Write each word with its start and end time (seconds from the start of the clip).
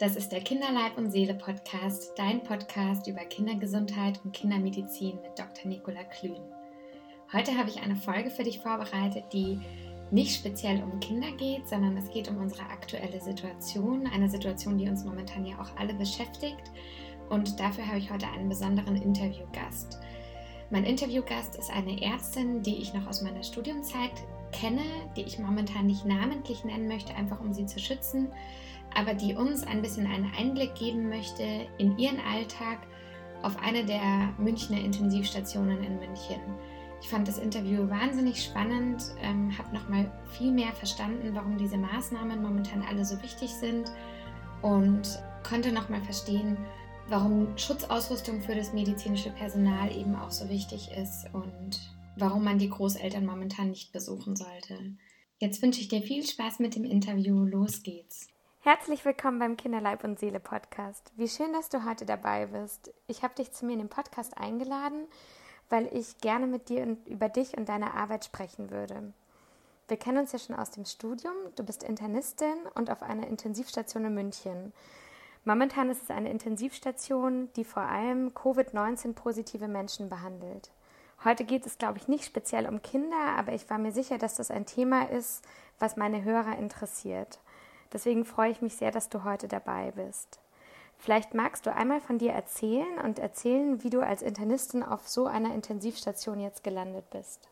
Das 0.00 0.16
ist 0.16 0.32
der 0.32 0.40
Kinderleib 0.40 0.96
und 0.96 1.10
Seele 1.10 1.34
Podcast, 1.34 2.12
dein 2.16 2.42
Podcast 2.42 3.06
über 3.06 3.20
Kindergesundheit 3.20 4.18
und 4.24 4.32
Kindermedizin 4.32 5.20
mit 5.20 5.38
Dr. 5.38 5.66
Nicola 5.66 6.02
Klün. 6.04 6.40
Heute 7.34 7.54
habe 7.58 7.68
ich 7.68 7.82
eine 7.82 7.96
Folge 7.96 8.30
für 8.30 8.42
dich 8.42 8.60
vorbereitet, 8.60 9.24
die 9.34 9.60
nicht 10.10 10.34
speziell 10.34 10.82
um 10.82 11.00
Kinder 11.00 11.30
geht, 11.32 11.68
sondern 11.68 11.98
es 11.98 12.10
geht 12.10 12.30
um 12.30 12.38
unsere 12.38 12.62
aktuelle 12.62 13.20
Situation, 13.20 14.06
eine 14.06 14.30
Situation, 14.30 14.78
die 14.78 14.88
uns 14.88 15.04
momentan 15.04 15.44
ja 15.44 15.60
auch 15.60 15.76
alle 15.76 15.92
beschäftigt. 15.92 16.72
Und 17.28 17.60
dafür 17.60 17.86
habe 17.86 17.98
ich 17.98 18.10
heute 18.10 18.26
einen 18.26 18.48
besonderen 18.48 18.96
Interviewgast. 18.96 19.98
Mein 20.70 20.84
Interviewgast 20.84 21.56
ist 21.56 21.70
eine 21.70 22.00
Ärztin, 22.00 22.62
die 22.62 22.78
ich 22.78 22.94
noch 22.94 23.06
aus 23.06 23.20
meiner 23.20 23.42
Studienzeit 23.42 24.12
kenne, 24.50 24.80
die 25.14 25.22
ich 25.22 25.38
momentan 25.38 25.86
nicht 25.86 26.06
namentlich 26.06 26.64
nennen 26.64 26.88
möchte, 26.88 27.14
einfach 27.14 27.40
um 27.40 27.52
sie 27.52 27.66
zu 27.66 27.78
schützen 27.78 28.32
aber 28.94 29.14
die 29.14 29.34
uns 29.34 29.66
ein 29.66 29.82
bisschen 29.82 30.06
einen 30.06 30.32
Einblick 30.36 30.74
geben 30.74 31.08
möchte 31.08 31.44
in 31.78 31.98
ihren 31.98 32.20
Alltag 32.20 32.78
auf 33.42 33.58
eine 33.62 33.84
der 33.84 34.34
Münchner 34.38 34.78
Intensivstationen 34.78 35.82
in 35.82 35.98
München. 35.98 36.40
Ich 37.00 37.08
fand 37.08 37.26
das 37.26 37.38
Interview 37.38 37.88
wahnsinnig 37.88 38.42
spannend, 38.44 39.02
ähm, 39.22 39.56
habe 39.56 39.74
nochmal 39.74 40.12
viel 40.32 40.52
mehr 40.52 40.72
verstanden, 40.72 41.30
warum 41.34 41.56
diese 41.56 41.78
Maßnahmen 41.78 42.42
momentan 42.42 42.82
alle 42.82 43.04
so 43.04 43.20
wichtig 43.22 43.50
sind 43.50 43.90
und 44.60 45.18
konnte 45.48 45.72
nochmal 45.72 46.02
verstehen, 46.02 46.58
warum 47.08 47.56
Schutzausrüstung 47.56 48.42
für 48.42 48.54
das 48.54 48.74
medizinische 48.74 49.30
Personal 49.30 49.96
eben 49.96 50.14
auch 50.14 50.30
so 50.30 50.48
wichtig 50.50 50.90
ist 50.92 51.26
und 51.32 51.80
warum 52.16 52.44
man 52.44 52.58
die 52.58 52.68
Großeltern 52.68 53.24
momentan 53.24 53.70
nicht 53.70 53.92
besuchen 53.92 54.36
sollte. 54.36 54.76
Jetzt 55.38 55.62
wünsche 55.62 55.80
ich 55.80 55.88
dir 55.88 56.02
viel 56.02 56.26
Spaß 56.26 56.58
mit 56.58 56.76
dem 56.76 56.84
Interview. 56.84 57.44
Los 57.44 57.82
geht's. 57.82 58.28
Herzlich 58.62 59.06
willkommen 59.06 59.38
beim 59.38 59.56
Kinderleib 59.56 60.04
und 60.04 60.20
Seele 60.20 60.38
Podcast. 60.38 61.12
Wie 61.16 61.28
schön, 61.28 61.54
dass 61.54 61.70
du 61.70 61.86
heute 61.86 62.04
dabei 62.04 62.44
bist. 62.44 62.92
Ich 63.06 63.22
habe 63.22 63.34
dich 63.34 63.52
zu 63.52 63.64
mir 63.64 63.72
in 63.72 63.78
den 63.78 63.88
Podcast 63.88 64.36
eingeladen, 64.36 65.06
weil 65.70 65.88
ich 65.96 66.18
gerne 66.18 66.46
mit 66.46 66.68
dir 66.68 66.98
über 67.06 67.30
dich 67.30 67.56
und 67.56 67.70
deine 67.70 67.94
Arbeit 67.94 68.26
sprechen 68.26 68.70
würde. 68.70 69.14
Wir 69.88 69.96
kennen 69.96 70.18
uns 70.18 70.32
ja 70.32 70.38
schon 70.38 70.56
aus 70.56 70.72
dem 70.72 70.84
Studium. 70.84 71.32
Du 71.56 71.64
bist 71.64 71.82
Internistin 71.82 72.52
und 72.74 72.90
auf 72.90 73.02
einer 73.02 73.28
Intensivstation 73.28 74.04
in 74.04 74.14
München. 74.14 74.74
Momentan 75.46 75.88
ist 75.88 76.02
es 76.02 76.10
eine 76.10 76.30
Intensivstation, 76.30 77.48
die 77.56 77.64
vor 77.64 77.84
allem 77.84 78.34
Covid-19-positive 78.34 79.68
Menschen 79.68 80.10
behandelt. 80.10 80.70
Heute 81.24 81.44
geht 81.44 81.64
es, 81.64 81.78
glaube 81.78 81.96
ich, 81.96 82.08
nicht 82.08 82.26
speziell 82.26 82.68
um 82.68 82.82
Kinder, 82.82 83.36
aber 83.38 83.54
ich 83.54 83.70
war 83.70 83.78
mir 83.78 83.92
sicher, 83.92 84.18
dass 84.18 84.34
das 84.34 84.50
ein 84.50 84.66
Thema 84.66 85.08
ist, 85.08 85.42
was 85.78 85.96
meine 85.96 86.24
Hörer 86.24 86.58
interessiert. 86.58 87.38
Deswegen 87.92 88.24
freue 88.24 88.50
ich 88.50 88.62
mich 88.62 88.76
sehr, 88.76 88.90
dass 88.90 89.08
du 89.08 89.24
heute 89.24 89.48
dabei 89.48 89.92
bist. 89.92 90.38
Vielleicht 90.98 91.32
magst 91.34 91.64
du 91.64 91.74
einmal 91.74 92.00
von 92.00 92.18
dir 92.18 92.32
erzählen 92.32 92.98
und 93.02 93.18
erzählen, 93.18 93.82
wie 93.82 93.90
du 93.90 94.00
als 94.00 94.20
Internistin 94.20 94.82
auf 94.82 95.08
so 95.08 95.26
einer 95.26 95.54
Intensivstation 95.54 96.40
jetzt 96.40 96.62
gelandet 96.62 97.08
bist. 97.10 97.48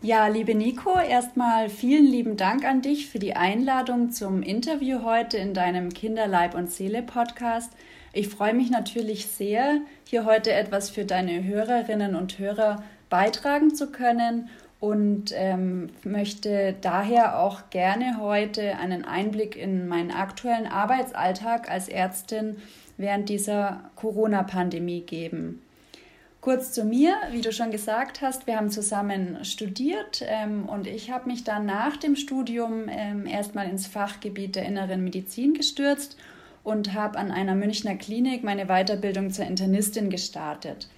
Ja, 0.00 0.28
liebe 0.28 0.54
Nico, 0.54 0.96
erstmal 0.96 1.68
vielen 1.68 2.06
lieben 2.06 2.36
Dank 2.36 2.64
an 2.64 2.82
dich 2.82 3.08
für 3.08 3.18
die 3.18 3.34
Einladung 3.34 4.12
zum 4.12 4.42
Interview 4.42 5.02
heute 5.02 5.38
in 5.38 5.54
deinem 5.54 5.92
Kinderleib 5.92 6.54
und 6.54 6.70
Seele 6.70 7.02
Podcast. 7.02 7.72
Ich 8.12 8.28
freue 8.28 8.54
mich 8.54 8.70
natürlich 8.70 9.26
sehr, 9.26 9.80
hier 10.04 10.24
heute 10.24 10.52
etwas 10.52 10.88
für 10.88 11.04
deine 11.04 11.42
Hörerinnen 11.42 12.14
und 12.14 12.38
Hörer 12.38 12.84
beitragen 13.10 13.74
zu 13.74 13.90
können 13.90 14.50
und 14.80 15.32
ähm, 15.34 15.90
möchte 16.04 16.74
daher 16.80 17.40
auch 17.40 17.70
gerne 17.70 18.18
heute 18.20 18.76
einen 18.76 19.04
Einblick 19.04 19.56
in 19.56 19.88
meinen 19.88 20.12
aktuellen 20.12 20.66
Arbeitsalltag 20.66 21.70
als 21.70 21.88
Ärztin 21.88 22.56
während 22.96 23.28
dieser 23.28 23.90
Corona-Pandemie 23.96 25.00
geben. 25.00 25.62
Kurz 26.40 26.72
zu 26.72 26.84
mir, 26.84 27.16
wie 27.32 27.40
du 27.40 27.52
schon 27.52 27.72
gesagt 27.72 28.22
hast, 28.22 28.46
wir 28.46 28.56
haben 28.56 28.70
zusammen 28.70 29.44
studiert 29.44 30.22
ähm, 30.24 30.68
und 30.68 30.86
ich 30.86 31.10
habe 31.10 31.28
mich 31.28 31.42
dann 31.42 31.66
nach 31.66 31.96
dem 31.96 32.14
Studium 32.14 32.84
ähm, 32.88 33.26
erstmal 33.26 33.68
ins 33.68 33.88
Fachgebiet 33.88 34.54
der 34.54 34.64
inneren 34.64 35.02
Medizin 35.02 35.54
gestürzt 35.54 36.16
und 36.62 36.94
habe 36.94 37.18
an 37.18 37.32
einer 37.32 37.56
Münchner 37.56 37.96
Klinik 37.96 38.44
meine 38.44 38.66
Weiterbildung 38.66 39.30
zur 39.32 39.46
Internistin 39.46 40.10
gestartet. 40.10 40.88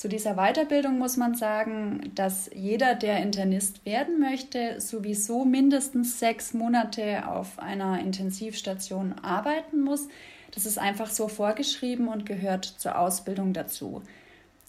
Zu 0.00 0.08
dieser 0.08 0.36
Weiterbildung 0.36 0.96
muss 0.98 1.18
man 1.18 1.34
sagen, 1.34 2.10
dass 2.14 2.48
jeder, 2.54 2.94
der 2.94 3.22
Internist 3.22 3.84
werden 3.84 4.18
möchte, 4.18 4.80
sowieso 4.80 5.44
mindestens 5.44 6.18
sechs 6.18 6.54
Monate 6.54 7.28
auf 7.28 7.58
einer 7.58 8.00
Intensivstation 8.00 9.12
arbeiten 9.20 9.82
muss. 9.82 10.08
Das 10.52 10.64
ist 10.64 10.78
einfach 10.78 11.10
so 11.10 11.28
vorgeschrieben 11.28 12.08
und 12.08 12.24
gehört 12.24 12.64
zur 12.64 12.98
Ausbildung 12.98 13.52
dazu. 13.52 14.00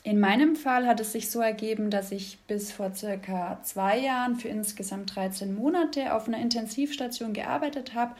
In 0.04 0.20
meinem 0.20 0.58
Fall 0.58 0.86
hat 0.86 1.00
es 1.00 1.14
sich 1.14 1.32
so 1.32 1.40
ergeben, 1.40 1.92
dass 1.92 2.12
ich 2.12 2.38
bis 2.48 2.74
vor 2.74 2.94
circa 2.94 3.62
zwei 3.64 4.00
Jahren 4.00 4.36
für 4.36 4.50
insgesamt 4.50 5.16
13 5.16 5.56
Monate 5.56 6.14
auf 6.14 6.28
einer 6.28 6.40
Intensivstation 6.40 7.32
gearbeitet 7.32 7.94
habe 7.94 8.16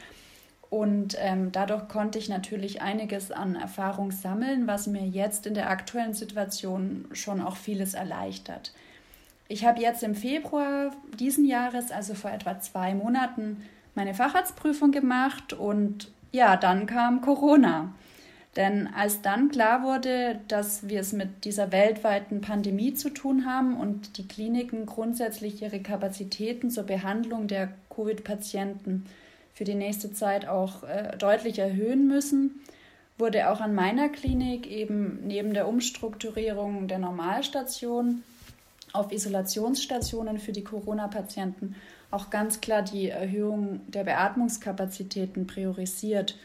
und 0.72 1.18
ähm, 1.18 1.52
dadurch 1.52 1.86
konnte 1.88 2.18
ich 2.18 2.30
natürlich 2.30 2.80
einiges 2.80 3.30
an 3.30 3.56
Erfahrung 3.56 4.10
sammeln, 4.10 4.66
was 4.66 4.86
mir 4.86 5.06
jetzt 5.06 5.46
in 5.46 5.52
der 5.52 5.68
aktuellen 5.68 6.14
Situation 6.14 7.04
schon 7.12 7.42
auch 7.42 7.56
vieles 7.56 7.92
erleichtert. 7.92 8.72
Ich 9.48 9.66
habe 9.66 9.82
jetzt 9.82 10.02
im 10.02 10.14
Februar 10.14 10.92
diesen 11.20 11.44
Jahres, 11.44 11.90
also 11.90 12.14
vor 12.14 12.30
etwa 12.30 12.58
zwei 12.60 12.94
Monaten, 12.94 13.62
meine 13.94 14.14
Facharztprüfung 14.14 14.92
gemacht 14.92 15.52
und 15.52 16.10
ja, 16.30 16.56
dann 16.56 16.86
kam 16.86 17.20
Corona. 17.20 17.92
Denn 18.56 18.88
als 18.96 19.20
dann 19.20 19.50
klar 19.50 19.82
wurde, 19.82 20.40
dass 20.48 20.88
wir 20.88 21.00
es 21.00 21.12
mit 21.12 21.44
dieser 21.44 21.70
weltweiten 21.70 22.40
Pandemie 22.40 22.94
zu 22.94 23.10
tun 23.10 23.44
haben 23.44 23.76
und 23.76 24.16
die 24.16 24.26
Kliniken 24.26 24.86
grundsätzlich 24.86 25.60
ihre 25.60 25.80
Kapazitäten 25.80 26.70
zur 26.70 26.84
Behandlung 26.84 27.46
der 27.46 27.74
Covid-Patienten 27.94 29.04
für 29.54 29.64
die 29.64 29.74
nächste 29.74 30.12
Zeit 30.12 30.46
auch 30.46 30.82
äh, 30.82 31.16
deutlich 31.16 31.58
erhöhen 31.58 32.08
müssen, 32.08 32.60
wurde 33.18 33.50
auch 33.50 33.60
an 33.60 33.74
meiner 33.74 34.08
Klinik 34.08 34.66
eben 34.66 35.20
neben 35.26 35.54
der 35.54 35.68
Umstrukturierung 35.68 36.88
der 36.88 36.98
Normalstation 36.98 38.22
auf 38.92 39.12
Isolationsstationen 39.12 40.38
für 40.38 40.52
die 40.52 40.64
Corona-Patienten 40.64 41.76
auch 42.12 42.28
ganz 42.28 42.60
klar 42.60 42.82
die 42.82 43.08
Erhöhung 43.08 43.80
der 43.88 44.04
Beatmungskapazitäten 44.04 45.46
priorisiert. 45.46 46.38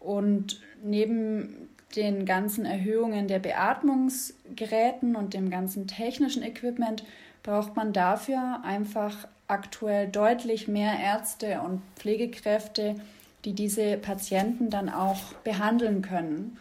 Und 0.00 0.60
neben 0.82 1.68
den 1.94 2.24
ganzen 2.24 2.64
Erhöhungen 2.64 3.28
der 3.28 3.38
Beatmungsgeräten 3.38 5.14
und 5.14 5.34
dem 5.34 5.50
ganzen 5.50 5.86
technischen 5.86 6.42
Equipment 6.42 7.04
braucht 7.42 7.76
man 7.76 7.92
dafür 7.92 8.60
einfach 8.64 9.28
aktuell 9.52 10.08
deutlich 10.08 10.66
mehr 10.66 10.98
Ärzte 10.98 11.60
und 11.60 11.82
Pflegekräfte, 11.96 12.96
die 13.44 13.52
diese 13.52 13.98
Patienten 13.98 14.70
dann 14.70 14.88
auch 14.88 15.34
behandeln 15.44 16.00
können. 16.00 16.56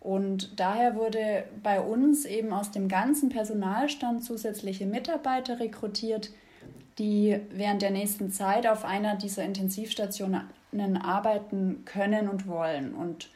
Und 0.00 0.60
daher 0.60 0.94
wurde 0.94 1.44
bei 1.62 1.80
uns 1.80 2.24
eben 2.24 2.52
aus 2.52 2.70
dem 2.70 2.88
ganzen 2.88 3.28
Personalstand 3.28 4.22
zusätzliche 4.22 4.86
Mitarbeiter 4.86 5.58
rekrutiert, 5.58 6.30
die 6.98 7.40
während 7.50 7.82
der 7.82 7.90
nächsten 7.90 8.30
Zeit 8.30 8.66
auf 8.66 8.84
einer 8.84 9.16
dieser 9.16 9.44
Intensivstationen 9.44 10.96
arbeiten 11.02 11.84
können 11.84 12.28
und 12.28 12.46
wollen. 12.46 12.94
Und 12.94 13.30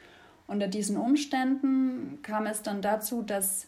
unter 0.47 0.67
diesen 0.67 0.95
Umständen 0.95 2.19
kam 2.23 2.45
es 2.45 2.61
dann 2.61 2.81
dazu, 2.81 3.21
dass 3.21 3.67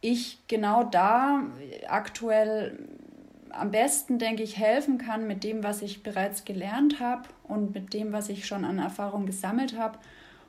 ich 0.00 0.38
genau 0.48 0.84
da 0.84 1.44
aktuell 1.88 2.78
am 3.58 3.70
besten, 3.70 4.18
denke 4.18 4.42
ich, 4.42 4.58
helfen 4.58 4.98
kann 4.98 5.26
mit 5.26 5.44
dem, 5.44 5.62
was 5.62 5.82
ich 5.82 6.02
bereits 6.02 6.44
gelernt 6.44 7.00
habe 7.00 7.22
und 7.44 7.74
mit 7.74 7.92
dem, 7.94 8.12
was 8.12 8.28
ich 8.28 8.46
schon 8.46 8.64
an 8.64 8.78
Erfahrung 8.78 9.26
gesammelt 9.26 9.78
habe. 9.78 9.98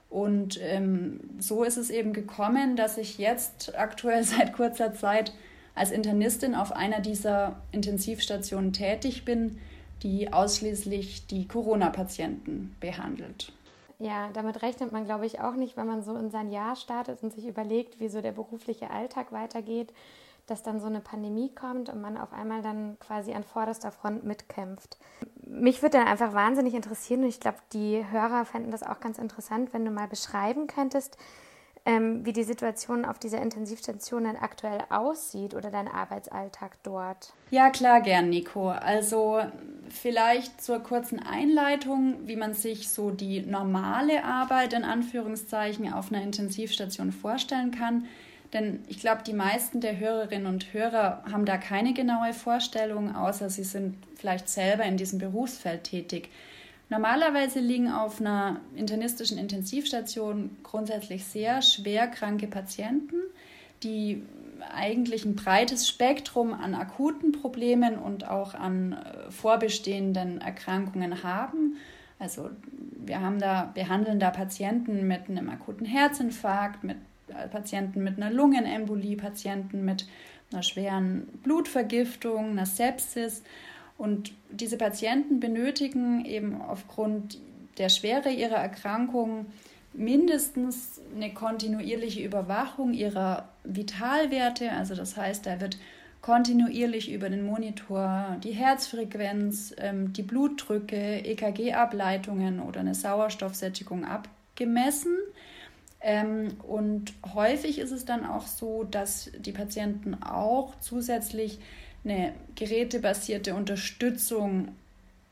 Und 0.09 0.59
ähm, 0.61 1.19
so 1.39 1.63
ist 1.63 1.77
es 1.77 1.89
eben 1.89 2.13
gekommen, 2.13 2.75
dass 2.75 2.97
ich 2.97 3.17
jetzt 3.17 3.77
aktuell 3.77 4.23
seit 4.25 4.53
kurzer 4.53 4.93
Zeit 4.93 5.33
als 5.73 5.91
Internistin 5.91 6.55
auf 6.55 6.71
einer 6.71 7.01
dieser 7.01 7.57
Intensivstationen 7.71 8.71
tätig 8.71 9.25
bin, 9.25 9.59
die 10.03 10.31
ausschließlich 10.31 11.27
die 11.27 11.47
Corona-Patienten 11.47 12.75
behandelt. 12.79 13.51
Ja, 13.99 14.29
damit 14.33 14.61
rechnet 14.61 14.91
man, 14.91 15.05
glaube 15.05 15.25
ich, 15.25 15.39
auch 15.39 15.55
nicht, 15.55 15.77
wenn 15.77 15.87
man 15.87 16.03
so 16.03 16.15
in 16.15 16.29
sein 16.29 16.51
Jahr 16.51 16.75
startet 16.75 17.23
und 17.23 17.33
sich 17.33 17.47
überlegt, 17.47 17.99
wie 17.99 18.09
so 18.09 18.21
der 18.21 18.33
berufliche 18.33 18.89
Alltag 18.89 19.31
weitergeht 19.31 19.93
dass 20.47 20.63
dann 20.63 20.79
so 20.79 20.87
eine 20.87 21.01
Pandemie 21.01 21.53
kommt 21.53 21.89
und 21.89 22.01
man 22.01 22.17
auf 22.17 22.33
einmal 22.33 22.61
dann 22.61 22.97
quasi 22.99 23.33
an 23.33 23.43
vorderster 23.43 23.91
Front 23.91 24.23
mitkämpft. 24.23 24.97
Mich 25.45 25.81
würde 25.81 25.97
dann 25.97 26.07
einfach 26.07 26.33
wahnsinnig 26.33 26.73
interessieren 26.73 27.23
und 27.23 27.29
ich 27.29 27.39
glaube, 27.39 27.57
die 27.73 28.05
Hörer 28.09 28.45
fänden 28.45 28.71
das 28.71 28.83
auch 28.83 28.99
ganz 28.99 29.17
interessant, 29.17 29.73
wenn 29.73 29.85
du 29.85 29.91
mal 29.91 30.07
beschreiben 30.07 30.67
könntest, 30.67 31.17
ähm, 31.85 32.25
wie 32.25 32.33
die 32.33 32.43
Situation 32.43 33.05
auf 33.05 33.19
dieser 33.19 33.41
Intensivstation 33.41 34.23
dann 34.23 34.35
aktuell 34.35 34.79
aussieht 34.89 35.53
oder 35.53 35.69
dein 35.69 35.87
Arbeitsalltag 35.87 36.81
dort. 36.83 37.33
Ja, 37.51 37.69
klar, 37.69 38.01
gern, 38.01 38.29
Nico. 38.29 38.69
Also 38.69 39.41
vielleicht 39.89 40.61
zur 40.63 40.79
kurzen 40.79 41.19
Einleitung, 41.19 42.27
wie 42.27 42.35
man 42.35 42.55
sich 42.55 42.89
so 42.89 43.11
die 43.11 43.41
normale 43.41 44.23
Arbeit 44.23 44.73
in 44.73 44.83
Anführungszeichen 44.83 45.93
auf 45.93 46.11
einer 46.11 46.23
Intensivstation 46.23 47.11
vorstellen 47.11 47.69
kann. 47.69 48.07
Denn 48.55 48.79
ich 48.87 48.99
glaube, 48.99 49.21
die 49.27 49.33
meisten 49.33 49.81
der 49.81 49.99
Hörerinnen 49.99 50.47
und 50.47 50.73
Hörer 50.73 51.21
haben 51.29 51.43
da 51.43 51.57
keine 51.57 51.93
genaue 51.93 52.31
Vorstellung, 52.31 53.13
außer 53.13 53.49
sie 53.49 53.65
sind 53.65 53.97
vielleicht 54.15 54.47
selber 54.47 54.85
in 54.85 54.95
diesem 54.95 55.19
Berufsfeld 55.19 55.83
tätig. 55.83 56.29
Normalerweise 56.87 57.59
liegen 57.59 57.91
auf 57.91 58.21
einer 58.21 58.61
internistischen 58.73 59.37
Intensivstation 59.37 60.55
grundsätzlich 60.63 61.25
sehr 61.25 61.61
schwer 61.61 62.07
kranke 62.07 62.47
Patienten, 62.47 63.17
die 63.83 64.23
eigentlich 64.73 65.25
ein 65.25 65.35
breites 65.35 65.89
Spektrum 65.89 66.53
an 66.53 66.75
akuten 66.75 67.33
Problemen 67.33 67.97
und 67.97 68.25
auch 68.25 68.53
an 68.53 68.93
äh, 68.93 69.31
vorbestehenden 69.31 70.39
Erkrankungen 70.39 71.23
haben. 71.23 71.75
Also 72.19 72.51
wir 72.71 73.19
haben 73.19 73.39
da, 73.39 73.69
behandeln 73.73 74.21
da 74.21 74.29
Patienten 74.29 75.05
mit 75.09 75.29
einem 75.29 75.49
akuten 75.49 75.85
Herzinfarkt, 75.85 76.85
mit 76.85 76.95
Patienten 77.51 78.03
mit 78.03 78.17
einer 78.17 78.31
Lungenembolie, 78.31 79.15
Patienten 79.15 79.85
mit 79.85 80.07
einer 80.51 80.63
schweren 80.63 81.27
Blutvergiftung, 81.43 82.51
einer 82.51 82.65
Sepsis. 82.65 83.43
Und 83.97 84.33
diese 84.51 84.77
Patienten 84.77 85.39
benötigen 85.39 86.25
eben 86.25 86.61
aufgrund 86.61 87.39
der 87.77 87.89
Schwere 87.89 88.29
ihrer 88.29 88.57
Erkrankung 88.57 89.47
mindestens 89.93 91.01
eine 91.15 91.33
kontinuierliche 91.33 92.21
Überwachung 92.21 92.93
ihrer 92.93 93.49
Vitalwerte. 93.63 94.71
Also 94.71 94.95
das 94.95 95.15
heißt, 95.15 95.45
da 95.45 95.61
wird 95.61 95.77
kontinuierlich 96.21 97.11
über 97.11 97.29
den 97.29 97.45
Monitor 97.45 98.37
die 98.43 98.51
Herzfrequenz, 98.51 99.75
ähm, 99.77 100.11
die 100.11 100.23
Blutdrücke, 100.23 101.23
EKG-Ableitungen 101.23 102.59
oder 102.59 102.79
eine 102.79 102.95
Sauerstoffsättigung 102.95 104.05
abgemessen. 104.05 105.15
Ähm, 106.07 106.57
und 106.67 107.13
häufig 107.33 107.79
ist 107.79 107.89
es 107.89 108.05
dann 108.05 108.27
auch 108.27 108.45
so, 108.45 108.83
dass 108.83 109.31
die 109.39 109.51
Patienten 109.51 110.13
auch 110.21 110.79
zusätzlich 110.79 111.57
eine 112.03 112.33
gerätebasierte 112.53 113.55
Unterstützung 113.55 114.67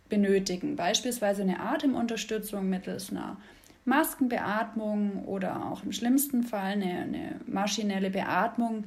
benötigen, 0.10 0.76
beispielsweise 0.76 1.44
eine 1.44 1.60
Atemunterstützung 1.60 2.68
mittels 2.68 3.12
einer 3.12 3.38
Maskenbeatmung 3.86 5.26
oder 5.26 5.68
auch 5.72 5.84
im 5.84 5.92
schlimmsten 5.92 6.42
Fall 6.42 6.72
eine, 6.72 7.02
eine 7.02 7.36
maschinelle 7.46 8.10
Beatmung 8.10 8.86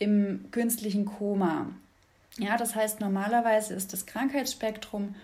im 0.00 0.46
künstlichen 0.50 1.04
Koma. 1.04 1.68
Ja, 2.38 2.56
das 2.56 2.74
heißt, 2.74 2.98
normalerweise 2.98 3.74
ist 3.74 3.92
das 3.92 4.06
Krankheitsspektrum 4.06 5.14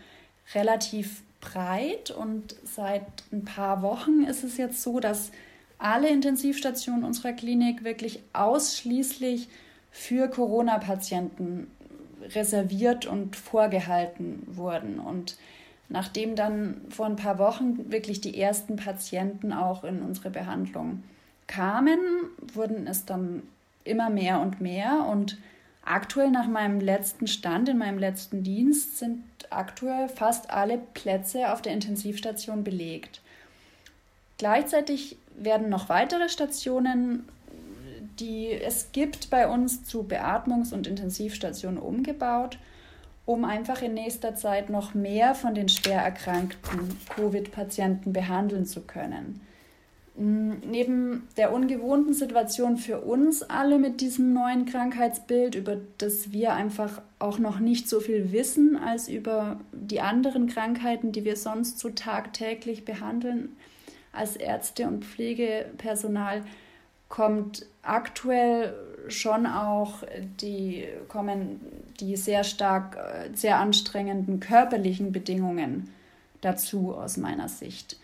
relativ 0.54 1.22
breit 1.40 2.12
und 2.12 2.54
seit 2.62 3.02
ein 3.32 3.44
paar 3.44 3.82
Wochen 3.82 4.22
ist 4.22 4.44
es 4.44 4.58
jetzt 4.58 4.80
so, 4.80 5.00
dass 5.00 5.32
alle 5.78 6.08
Intensivstationen 6.08 7.04
unserer 7.04 7.32
Klinik 7.32 7.84
wirklich 7.84 8.20
ausschließlich 8.32 9.48
für 9.90 10.28
Corona-Patienten 10.28 11.68
reserviert 12.34 13.06
und 13.06 13.36
vorgehalten 13.36 14.42
wurden. 14.46 14.98
Und 14.98 15.36
nachdem 15.88 16.36
dann 16.36 16.80
vor 16.90 17.06
ein 17.06 17.16
paar 17.16 17.38
Wochen 17.38 17.90
wirklich 17.90 18.20
die 18.20 18.38
ersten 18.40 18.76
Patienten 18.76 19.52
auch 19.52 19.84
in 19.84 20.02
unsere 20.02 20.30
Behandlung 20.30 21.04
kamen, 21.46 21.98
wurden 22.52 22.86
es 22.86 23.04
dann 23.04 23.42
immer 23.84 24.10
mehr 24.10 24.40
und 24.40 24.60
mehr. 24.60 25.06
Und 25.08 25.38
aktuell 25.84 26.30
nach 26.30 26.48
meinem 26.48 26.80
letzten 26.80 27.26
Stand, 27.26 27.68
in 27.68 27.78
meinem 27.78 27.98
letzten 27.98 28.42
Dienst, 28.42 28.98
sind 28.98 29.24
aktuell 29.50 30.08
fast 30.08 30.50
alle 30.50 30.78
Plätze 30.78 31.52
auf 31.52 31.62
der 31.62 31.72
Intensivstation 31.72 32.64
belegt. 32.64 33.22
Gleichzeitig 34.36 35.16
werden 35.42 35.68
noch 35.68 35.88
weitere 35.88 36.28
Stationen 36.28 37.24
die 38.20 38.50
es 38.50 38.90
gibt 38.92 39.30
bei 39.30 39.48
uns 39.48 39.84
zu 39.84 40.02
Beatmungs- 40.02 40.72
und 40.72 40.86
Intensivstationen 40.86 41.78
umgebaut, 41.78 42.58
um 43.26 43.44
einfach 43.44 43.82
in 43.82 43.94
nächster 43.94 44.34
Zeit 44.34 44.70
noch 44.70 44.94
mehr 44.94 45.34
von 45.34 45.54
den 45.54 45.68
schwer 45.68 46.00
erkrankten 46.00 46.96
Covid-Patienten 47.14 48.12
behandeln 48.12 48.64
zu 48.64 48.80
können. 48.82 49.40
Mm, 50.16 50.52
neben 50.70 51.28
der 51.36 51.52
ungewohnten 51.52 52.14
Situation 52.14 52.78
für 52.78 53.00
uns 53.02 53.42
alle 53.42 53.78
mit 53.78 54.00
diesem 54.00 54.32
neuen 54.32 54.66
Krankheitsbild, 54.66 55.54
über 55.54 55.76
das 55.98 56.32
wir 56.32 56.54
einfach 56.54 57.02
auch 57.18 57.38
noch 57.38 57.58
nicht 57.58 57.88
so 57.88 58.00
viel 58.00 58.32
wissen 58.32 58.76
als 58.76 59.08
über 59.08 59.60
die 59.72 60.00
anderen 60.00 60.48
Krankheiten, 60.48 61.12
die 61.12 61.24
wir 61.24 61.36
sonst 61.36 61.78
so 61.78 61.90
tagtäglich 61.90 62.84
behandeln 62.84 63.56
als 64.18 64.36
Ärzte 64.36 64.86
und 64.86 65.04
Pflegepersonal, 65.04 66.42
kommt 67.08 67.64
aktuell 67.82 68.74
schon 69.08 69.46
auch 69.46 70.02
die 70.42 70.86
kommen 71.08 71.60
die 72.00 72.16
sehr 72.16 72.44
stark 72.44 72.96
äh, 72.96 73.34
sehr 73.34 73.58
anstrengenden 73.58 74.40
körperlichen 74.40 75.12
Bedingungen 75.12 75.88
dazu 76.42 76.94
aus 76.94 77.16
meiner 77.16 77.48
Sicht. 77.48 77.96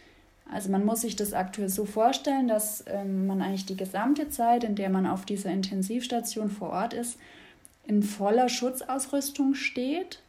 Also 0.50 0.70
man 0.70 0.84
muss 0.84 1.02
sich 1.02 1.16
das 1.16 1.32
aktuell 1.32 1.68
so 1.68 1.84
vorstellen, 1.84 2.48
dass 2.48 2.84
ähm, 2.86 3.26
man 3.26 3.42
eigentlich 3.42 3.66
die 3.66 3.76
gesamte 3.76 4.28
Zeit, 4.28 4.64
in 4.64 4.74
der 4.74 4.88
man 4.88 5.06
auf 5.06 5.24
dieser 5.24 5.50
Intensivstation 5.50 6.50
vor 6.50 6.70
Ort 6.70 6.94
ist, 6.94 7.18
in 7.86 8.02
voller 8.02 8.48
Schutzausrüstung 8.48 9.54
steht, 9.54 10.20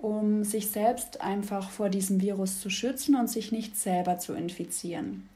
um 0.00 0.44
sich 0.44 0.70
selbst 0.70 1.20
einfach 1.20 1.70
vor 1.70 1.90
diesem 1.90 2.20
Virus 2.20 2.60
zu 2.60 2.70
schützen 2.70 3.14
und 3.16 3.28
sich 3.28 3.52
nicht 3.52 3.76
selber 3.76 4.18
zu 4.18 4.32
infizieren. 4.32 5.28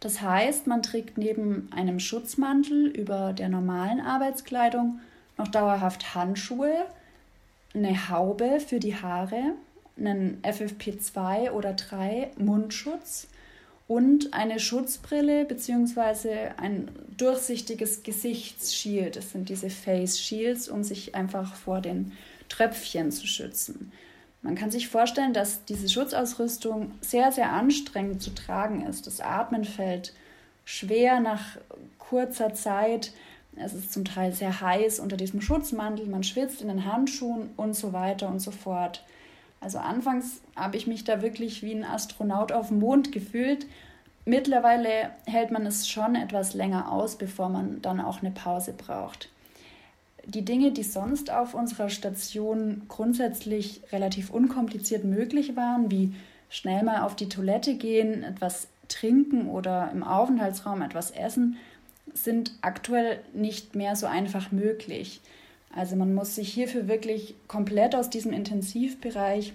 Das 0.00 0.20
heißt, 0.20 0.66
man 0.66 0.82
trägt 0.82 1.18
neben 1.18 1.68
einem 1.72 2.00
Schutzmantel 2.00 2.88
über 2.88 3.32
der 3.32 3.48
normalen 3.48 4.00
Arbeitskleidung 4.00 5.00
noch 5.38 5.48
dauerhaft 5.48 6.14
Handschuhe, 6.14 6.86
eine 7.74 8.08
Haube 8.08 8.60
für 8.60 8.80
die 8.80 8.96
Haare, 8.96 9.54
einen 9.96 10.40
FFP2 10.42 11.50
oder 11.50 11.72
3 11.72 12.32
Mundschutz 12.36 13.28
und 13.88 14.34
eine 14.34 14.58
Schutzbrille 14.58 15.44
bzw. 15.44 16.50
ein 16.56 16.88
durchsichtiges 17.16 18.02
Gesichtsshield. 18.02 19.16
Das 19.16 19.32
sind 19.32 19.48
diese 19.48 19.70
Face 19.70 20.20
Shields, 20.20 20.68
um 20.68 20.82
sich 20.82 21.14
einfach 21.14 21.54
vor 21.54 21.80
den 21.80 22.12
Tröpfchen 22.52 23.10
zu 23.10 23.26
schützen. 23.26 23.92
Man 24.42 24.56
kann 24.56 24.70
sich 24.70 24.88
vorstellen, 24.88 25.32
dass 25.32 25.64
diese 25.64 25.88
Schutzausrüstung 25.88 26.92
sehr, 27.00 27.32
sehr 27.32 27.52
anstrengend 27.52 28.20
zu 28.20 28.34
tragen 28.34 28.84
ist. 28.84 29.06
Das 29.06 29.20
Atmen 29.20 29.64
fällt 29.64 30.12
schwer 30.64 31.20
nach 31.20 31.56
kurzer 31.98 32.52
Zeit. 32.52 33.12
Es 33.56 33.72
ist 33.72 33.92
zum 33.92 34.04
Teil 34.04 34.32
sehr 34.32 34.60
heiß 34.60 35.00
unter 35.00 35.16
diesem 35.16 35.40
Schutzmantel, 35.40 36.06
man 36.06 36.24
schwitzt 36.24 36.60
in 36.60 36.68
den 36.68 36.84
Handschuhen 36.84 37.50
und 37.56 37.74
so 37.74 37.92
weiter 37.92 38.28
und 38.28 38.40
so 38.40 38.50
fort. 38.50 39.04
Also 39.60 39.78
anfangs 39.78 40.40
habe 40.56 40.76
ich 40.76 40.86
mich 40.86 41.04
da 41.04 41.22
wirklich 41.22 41.62
wie 41.62 41.72
ein 41.72 41.84
Astronaut 41.84 42.50
auf 42.52 42.68
dem 42.68 42.80
Mond 42.80 43.12
gefühlt. 43.12 43.66
Mittlerweile 44.24 45.10
hält 45.26 45.50
man 45.52 45.66
es 45.66 45.88
schon 45.88 46.16
etwas 46.16 46.54
länger 46.54 46.90
aus, 46.90 47.16
bevor 47.16 47.48
man 47.48 47.80
dann 47.80 48.00
auch 48.00 48.20
eine 48.20 48.30
Pause 48.30 48.72
braucht 48.72 49.31
die 50.26 50.44
Dinge, 50.44 50.72
die 50.72 50.82
sonst 50.82 51.30
auf 51.30 51.54
unserer 51.54 51.88
Station 51.88 52.82
grundsätzlich 52.88 53.82
relativ 53.92 54.30
unkompliziert 54.30 55.04
möglich 55.04 55.56
waren, 55.56 55.90
wie 55.90 56.14
schnell 56.48 56.82
mal 56.84 57.02
auf 57.02 57.16
die 57.16 57.28
Toilette 57.28 57.74
gehen, 57.74 58.22
etwas 58.22 58.68
trinken 58.88 59.48
oder 59.48 59.90
im 59.92 60.02
Aufenthaltsraum 60.02 60.82
etwas 60.82 61.10
essen, 61.10 61.56
sind 62.14 62.52
aktuell 62.60 63.20
nicht 63.32 63.74
mehr 63.74 63.96
so 63.96 64.06
einfach 64.06 64.52
möglich. 64.52 65.20
Also 65.74 65.96
man 65.96 66.14
muss 66.14 66.34
sich 66.34 66.52
hierfür 66.52 66.88
wirklich 66.88 67.34
komplett 67.48 67.94
aus 67.94 68.10
diesem 68.10 68.32
Intensivbereich 68.32 69.54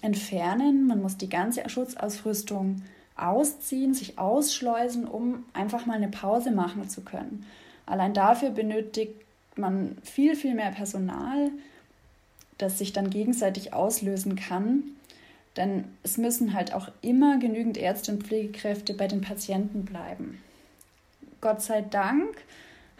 entfernen. 0.00 0.86
Man 0.86 1.02
muss 1.02 1.16
die 1.16 1.28
ganze 1.28 1.68
Schutzausrüstung 1.68 2.82
ausziehen, 3.16 3.94
sich 3.94 4.18
ausschleusen, 4.18 5.06
um 5.06 5.44
einfach 5.52 5.86
mal 5.86 5.96
eine 5.96 6.08
Pause 6.08 6.52
machen 6.52 6.88
zu 6.88 7.02
können. 7.02 7.44
Allein 7.84 8.14
dafür 8.14 8.50
benötigt 8.50 9.14
man 9.56 9.96
viel, 10.02 10.36
viel 10.36 10.54
mehr 10.54 10.70
Personal, 10.70 11.50
das 12.58 12.78
sich 12.78 12.92
dann 12.92 13.10
gegenseitig 13.10 13.72
auslösen 13.72 14.36
kann. 14.36 14.84
Denn 15.56 15.84
es 16.02 16.16
müssen 16.16 16.54
halt 16.54 16.72
auch 16.72 16.88
immer 17.02 17.38
genügend 17.38 17.76
Ärzte 17.76 18.12
und 18.12 18.22
Pflegekräfte 18.22 18.94
bei 18.94 19.06
den 19.06 19.20
Patienten 19.20 19.84
bleiben. 19.84 20.38
Gott 21.40 21.60
sei 21.60 21.82
Dank 21.82 22.28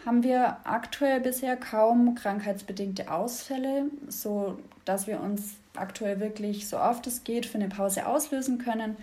haben 0.05 0.23
wir 0.23 0.57
aktuell 0.65 1.21
bisher 1.21 1.55
kaum 1.55 2.13
krankheitsbedingte 2.15 3.09
Ausfälle, 3.11 3.85
so 4.07 4.59
dass 4.85 5.07
wir 5.07 5.21
uns 5.21 5.55
aktuell 5.75 6.19
wirklich 6.19 6.67
so 6.67 6.77
oft 6.77 7.07
es 7.07 7.23
geht 7.23 7.45
für 7.45 7.57
eine 7.57 7.69
Pause 7.69 8.05
auslösen 8.05 8.57
können. 8.57 8.97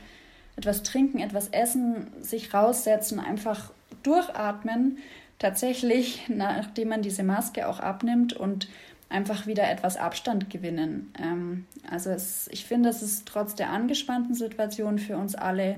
Etwas 0.56 0.82
trinken, 0.82 1.20
etwas 1.20 1.48
essen, 1.48 2.08
sich 2.20 2.52
raussetzen, 2.52 3.18
einfach 3.18 3.72
Durchatmen 4.02 4.98
tatsächlich, 5.40 6.28
nachdem 6.28 6.90
man 6.90 7.02
diese 7.02 7.24
Maske 7.24 7.66
auch 7.66 7.80
abnimmt 7.80 8.32
und 8.32 8.68
einfach 9.08 9.48
wieder 9.48 9.68
etwas 9.68 9.96
Abstand 9.96 10.50
gewinnen. 10.50 11.12
Ähm, 11.20 11.66
also 11.90 12.10
es, 12.10 12.48
ich 12.52 12.64
finde, 12.64 12.88
es 12.88 13.02
ist 13.02 13.26
trotz 13.26 13.56
der 13.56 13.70
angespannten 13.70 14.34
Situation 14.34 15.00
für 15.00 15.16
uns 15.16 15.34
alle 15.34 15.76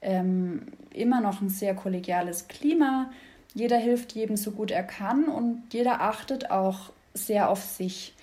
ähm, 0.00 0.62
immer 0.94 1.20
noch 1.20 1.42
ein 1.42 1.50
sehr 1.50 1.74
kollegiales 1.74 2.48
Klima. 2.48 3.10
Jeder 3.52 3.76
hilft 3.76 4.12
jedem 4.12 4.38
so 4.38 4.52
gut 4.52 4.70
er 4.70 4.82
kann 4.82 5.26
und 5.26 5.62
jeder 5.72 6.00
achtet 6.00 6.50
auch 6.50 6.90
sehr 7.12 7.50
auf 7.50 7.62
sich. 7.62 8.14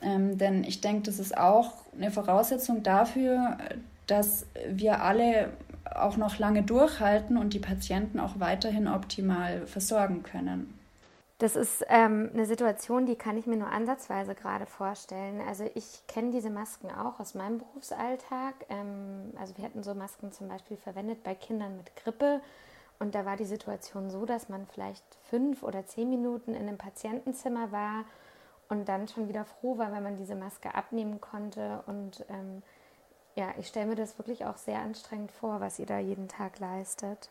Ähm, 0.00 0.38
denn 0.38 0.64
ich 0.64 0.80
denke, 0.80 1.02
das 1.02 1.18
ist 1.18 1.36
auch 1.36 1.72
eine 1.94 2.10
Voraussetzung 2.10 2.82
dafür, 2.82 3.58
dass 4.06 4.46
wir 4.70 5.02
alle 5.02 5.50
auch 5.94 6.16
noch 6.16 6.38
lange 6.38 6.62
durchhalten 6.62 7.36
und 7.36 7.54
die 7.54 7.58
Patienten 7.58 8.20
auch 8.20 8.40
weiterhin 8.40 8.88
optimal 8.88 9.66
versorgen 9.66 10.22
können. 10.22 10.78
Das 11.38 11.54
ist 11.54 11.84
ähm, 11.88 12.30
eine 12.34 12.46
Situation, 12.46 13.06
die 13.06 13.14
kann 13.14 13.38
ich 13.38 13.46
mir 13.46 13.56
nur 13.56 13.70
ansatzweise 13.70 14.34
gerade 14.34 14.66
vorstellen. 14.66 15.40
Also 15.46 15.70
ich 15.74 16.02
kenne 16.08 16.32
diese 16.32 16.50
Masken 16.50 16.90
auch 16.90 17.20
aus 17.20 17.34
meinem 17.34 17.58
Berufsalltag. 17.58 18.54
Ähm, 18.68 19.32
also 19.38 19.56
wir 19.56 19.64
hatten 19.64 19.84
so 19.84 19.94
Masken 19.94 20.32
zum 20.32 20.48
Beispiel 20.48 20.76
verwendet 20.76 21.22
bei 21.22 21.36
Kindern 21.36 21.76
mit 21.76 21.94
Grippe. 21.94 22.40
Und 22.98 23.14
da 23.14 23.24
war 23.24 23.36
die 23.36 23.44
Situation 23.44 24.10
so, 24.10 24.26
dass 24.26 24.48
man 24.48 24.66
vielleicht 24.66 25.04
fünf 25.30 25.62
oder 25.62 25.86
zehn 25.86 26.10
Minuten 26.10 26.54
in 26.54 26.66
einem 26.66 26.76
Patientenzimmer 26.78 27.70
war 27.70 28.04
und 28.68 28.88
dann 28.88 29.06
schon 29.06 29.28
wieder 29.28 29.44
froh 29.44 29.78
war, 29.78 29.92
wenn 29.92 30.02
man 30.02 30.16
diese 30.16 30.34
Maske 30.34 30.74
abnehmen 30.74 31.20
konnte. 31.20 31.84
Und 31.86 32.24
ähm, 32.28 32.64
ja, 33.38 33.54
ich 33.56 33.68
stelle 33.68 33.86
mir 33.86 33.94
das 33.94 34.18
wirklich 34.18 34.44
auch 34.44 34.56
sehr 34.56 34.80
anstrengend 34.80 35.30
vor, 35.30 35.60
was 35.60 35.78
ihr 35.78 35.86
da 35.86 36.00
jeden 36.00 36.26
Tag 36.26 36.58
leistet. 36.58 37.30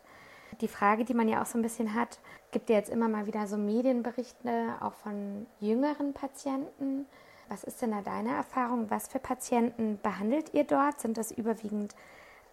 Die 0.62 0.70
Frage, 0.70 1.04
die 1.04 1.14
man 1.14 1.28
ja 1.28 1.42
auch 1.42 1.46
so 1.46 1.58
ein 1.58 1.62
bisschen 1.62 1.94
hat, 1.94 2.20
gibt 2.52 2.70
ja 2.70 2.78
jetzt 2.78 2.90
immer 2.90 3.10
mal 3.10 3.28
wieder 3.28 3.46
so 3.46 3.58
Medienberichte 3.58 4.76
auch 4.80 4.94
von 4.94 5.46
jüngeren 5.60 6.14
Patienten. 6.14 7.06
Was 7.50 7.66
ist 7.66 7.82
denn 7.82 7.92
da 7.92 8.00
deine 8.00 8.34
Erfahrung? 8.34 8.90
Was 8.90 9.10
für 9.10 9.20
Patienten 9.20 10.00
behandelt 10.02 10.54
ihr 10.54 10.64
dort? 10.64 11.02
Sind 11.02 11.18
das 11.18 11.32
überwiegend 11.32 11.94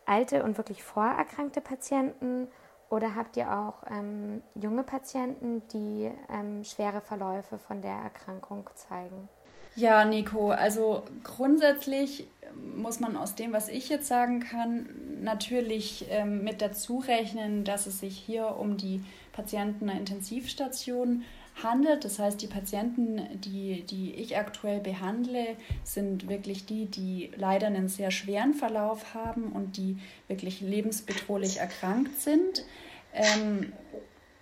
alte 0.05 0.43
und 0.43 0.59
wirklich 0.59 0.83
vorerkrankte 0.83 1.61
Patienten? 1.61 2.49
Oder 2.91 3.15
habt 3.15 3.37
ihr 3.37 3.57
auch 3.57 3.85
ähm, 3.89 4.43
junge 4.57 4.83
Patienten, 4.83 5.63
die 5.73 6.11
ähm, 6.29 6.65
schwere 6.65 7.01
Verläufe 7.01 7.59
von 7.59 7.83
der 7.83 7.95
Erkrankung 7.95 8.69
zeigen? 8.75 9.29
Ja, 9.77 10.05
Nico, 10.05 10.51
also 10.51 11.03
grundsätzlich 11.25 12.29
muss 12.77 13.01
man 13.01 13.17
aus 13.17 13.35
dem, 13.35 13.53
was 13.53 13.69
ich 13.69 13.89
jetzt 13.89 14.07
sagen 14.07 14.41
kann, 14.41 14.89
natürlich 15.23 16.07
ähm, 16.11 16.45
mit 16.45 16.61
dazu 16.61 16.99
rechnen, 16.99 17.65
dass 17.65 17.87
es 17.87 18.01
sich 18.01 18.17
hier 18.17 18.57
um 18.59 18.77
die 18.77 19.03
Patienten 19.33 19.89
einer 19.89 19.99
Intensivstation 19.99 21.25
handelt. 21.63 22.05
Das 22.05 22.19
heißt, 22.19 22.41
die 22.43 22.47
Patienten, 22.47 23.21
die, 23.41 23.83
die 23.83 24.15
ich 24.15 24.37
aktuell 24.37 24.81
behandle, 24.81 25.57
sind 25.83 26.29
wirklich 26.29 26.67
die, 26.67 26.87
die 26.87 27.31
leider 27.37 27.69
einen 27.69 27.89
sehr 27.89 28.11
schweren 28.11 28.55
Verlauf 28.55 29.15
haben 29.15 29.53
und 29.53 29.77
die 29.77 29.99
wirklich 30.29 30.61
lebensbedrohlich 30.61 31.59
erkrankt 31.59 32.21
sind. 32.21 32.65
Ähm, 33.13 33.73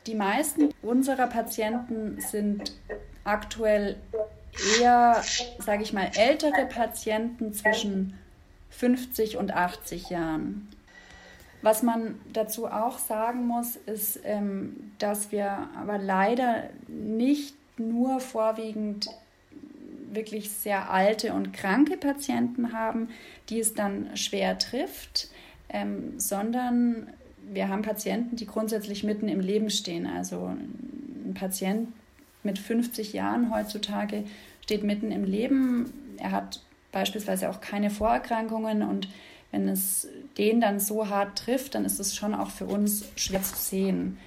die 0.06 0.14
meisten 0.14 0.70
unserer 0.82 1.26
Patienten 1.26 2.20
sind 2.20 2.72
aktuell 3.24 3.96
eher, 4.78 5.22
sage 5.58 5.82
ich 5.82 5.92
mal, 5.92 6.10
ältere 6.14 6.66
Patienten 6.66 7.52
zwischen 7.52 8.18
50 8.70 9.36
und 9.36 9.52
80 9.52 10.10
Jahren. 10.10 10.68
Was 11.62 11.82
man 11.82 12.16
dazu 12.32 12.66
auch 12.66 12.98
sagen 12.98 13.46
muss, 13.46 13.76
ist, 13.76 14.20
ähm, 14.24 14.92
dass 14.98 15.30
wir 15.30 15.68
aber 15.78 15.98
leider 15.98 16.70
nicht 16.88 17.54
nur 17.78 18.20
vorwiegend 18.20 19.08
wirklich 20.10 20.50
sehr 20.50 20.90
alte 20.90 21.32
und 21.32 21.52
kranke 21.52 21.96
Patienten 21.96 22.72
haben, 22.72 23.08
die 23.48 23.60
es 23.60 23.74
dann 23.74 24.16
schwer 24.16 24.58
trifft, 24.58 25.28
ähm, 25.68 26.18
sondern 26.18 27.08
wir 27.50 27.68
haben 27.68 27.82
Patienten, 27.82 28.36
die 28.36 28.46
grundsätzlich 28.46 29.04
mitten 29.04 29.28
im 29.28 29.40
Leben 29.40 29.70
stehen. 29.70 30.06
Also 30.06 30.46
ein 30.46 31.34
Patient 31.34 31.88
mit 32.42 32.58
50 32.58 33.12
Jahren 33.12 33.54
heutzutage 33.54 34.24
steht 34.62 34.84
mitten 34.84 35.10
im 35.10 35.24
Leben. 35.24 35.92
Er 36.18 36.32
hat 36.32 36.60
beispielsweise 36.92 37.50
auch 37.50 37.60
keine 37.60 37.90
Vorerkrankungen 37.90 38.82
und 38.82 39.08
wenn 39.50 39.68
es 39.68 40.08
den 40.38 40.60
dann 40.60 40.80
so 40.80 41.08
hart 41.08 41.38
trifft, 41.38 41.74
dann 41.74 41.84
ist 41.84 42.00
es 42.00 42.16
schon 42.16 42.34
auch 42.34 42.50
für 42.50 42.66
uns 42.66 43.04
schwer 43.16 43.42
zu 43.42 43.56
sehen. 43.56 44.18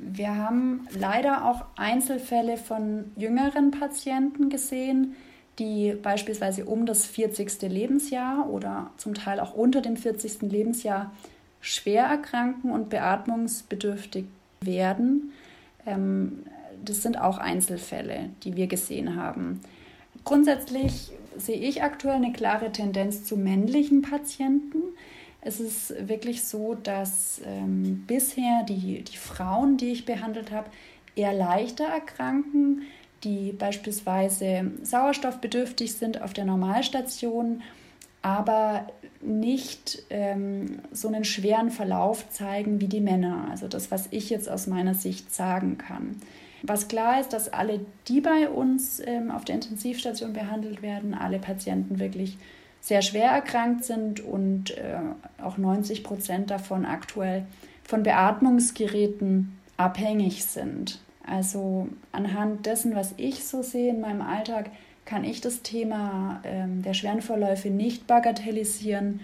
Wir 0.00 0.36
haben 0.36 0.86
leider 0.96 1.44
auch 1.44 1.64
Einzelfälle 1.76 2.56
von 2.56 3.10
jüngeren 3.16 3.72
Patienten 3.72 4.48
gesehen, 4.48 5.16
die 5.58 5.94
beispielsweise 6.00 6.64
um 6.64 6.86
das 6.86 7.04
40. 7.06 7.62
Lebensjahr 7.62 8.48
oder 8.48 8.90
zum 8.96 9.14
Teil 9.14 9.40
auch 9.40 9.54
unter 9.54 9.80
dem 9.80 9.96
40. 9.96 10.42
Lebensjahr 10.42 11.12
schwer 11.60 12.04
erkranken 12.04 12.70
und 12.70 12.88
beatmungsbedürftig 12.88 14.26
werden. 14.60 15.32
Ähm, 15.84 16.44
das 16.84 17.02
sind 17.02 17.20
auch 17.20 17.38
Einzelfälle, 17.38 18.30
die 18.42 18.56
wir 18.56 18.66
gesehen 18.66 19.16
haben. 19.16 19.60
Grundsätzlich 20.24 21.10
sehe 21.36 21.56
ich 21.56 21.82
aktuell 21.82 22.16
eine 22.16 22.32
klare 22.32 22.72
Tendenz 22.72 23.24
zu 23.24 23.36
männlichen 23.36 24.02
Patienten. 24.02 24.78
Es 25.40 25.60
ist 25.60 25.94
wirklich 26.08 26.44
so, 26.44 26.74
dass 26.74 27.40
ähm, 27.46 28.04
bisher 28.06 28.64
die, 28.68 29.02
die 29.02 29.16
Frauen, 29.16 29.76
die 29.76 29.92
ich 29.92 30.04
behandelt 30.04 30.50
habe, 30.50 30.68
eher 31.16 31.32
leichter 31.32 31.84
erkranken, 31.84 32.82
die 33.24 33.52
beispielsweise 33.52 34.70
sauerstoffbedürftig 34.82 35.94
sind 35.94 36.20
auf 36.22 36.32
der 36.32 36.44
Normalstation, 36.44 37.62
aber 38.22 38.86
nicht 39.22 40.02
ähm, 40.10 40.80
so 40.92 41.08
einen 41.08 41.24
schweren 41.24 41.70
Verlauf 41.70 42.28
zeigen 42.30 42.80
wie 42.80 42.88
die 42.88 43.00
Männer. 43.00 43.48
Also 43.50 43.68
das, 43.68 43.90
was 43.90 44.08
ich 44.10 44.30
jetzt 44.30 44.48
aus 44.48 44.66
meiner 44.66 44.94
Sicht 44.94 45.34
sagen 45.34 45.78
kann. 45.78 46.16
Was 46.62 46.88
klar 46.88 47.20
ist, 47.20 47.32
dass 47.32 47.52
alle, 47.52 47.80
die 48.08 48.20
bei 48.20 48.48
uns 48.48 49.00
ähm, 49.04 49.30
auf 49.30 49.44
der 49.44 49.54
Intensivstation 49.54 50.32
behandelt 50.32 50.82
werden, 50.82 51.14
alle 51.14 51.38
Patienten 51.38 51.98
wirklich 51.98 52.36
sehr 52.80 53.02
schwer 53.02 53.30
erkrankt 53.30 53.84
sind 53.84 54.20
und 54.20 54.76
äh, 54.76 54.98
auch 55.42 55.58
90 55.58 56.02
Prozent 56.02 56.50
davon 56.50 56.84
aktuell 56.84 57.44
von 57.84 58.02
Beatmungsgeräten 58.02 59.58
abhängig 59.76 60.44
sind. 60.44 61.00
Also 61.26 61.88
anhand 62.12 62.66
dessen, 62.66 62.94
was 62.94 63.14
ich 63.16 63.46
so 63.46 63.62
sehe 63.62 63.90
in 63.90 64.00
meinem 64.00 64.22
Alltag, 64.22 64.70
kann 65.04 65.24
ich 65.24 65.40
das 65.40 65.62
Thema 65.62 66.40
ähm, 66.44 66.82
der 66.82 66.94
schweren 66.94 67.22
Verläufe 67.22 67.68
nicht 67.68 68.06
bagatellisieren 68.06 69.20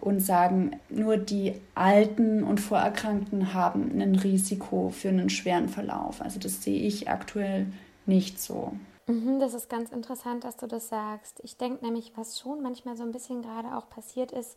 und 0.00 0.20
sagen, 0.20 0.78
nur 0.88 1.16
die 1.16 1.54
Alten 1.74 2.42
und 2.42 2.60
Vorerkrankten 2.60 3.54
haben 3.54 4.00
ein 4.00 4.14
Risiko 4.14 4.90
für 4.90 5.08
einen 5.08 5.30
schweren 5.30 5.68
Verlauf. 5.68 6.20
Also 6.22 6.38
das 6.38 6.62
sehe 6.62 6.80
ich 6.80 7.08
aktuell 7.08 7.66
nicht 8.06 8.40
so. 8.40 8.72
Mhm, 9.06 9.40
das 9.40 9.54
ist 9.54 9.70
ganz 9.70 9.90
interessant, 9.90 10.44
dass 10.44 10.56
du 10.56 10.66
das 10.66 10.88
sagst. 10.88 11.40
Ich 11.42 11.56
denke 11.56 11.84
nämlich, 11.84 12.12
was 12.16 12.38
schon 12.38 12.62
manchmal 12.62 12.96
so 12.96 13.02
ein 13.02 13.12
bisschen 13.12 13.42
gerade 13.42 13.76
auch 13.76 13.88
passiert 13.88 14.32
ist, 14.32 14.56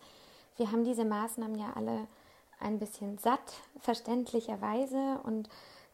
wir 0.58 0.72
haben 0.72 0.84
diese 0.84 1.06
Maßnahmen 1.06 1.58
ja 1.58 1.72
alle 1.76 2.08
ein 2.60 2.78
bisschen 2.78 3.18
satt, 3.18 3.54
verständlicherweise. 3.80 5.20
Und 5.24 5.50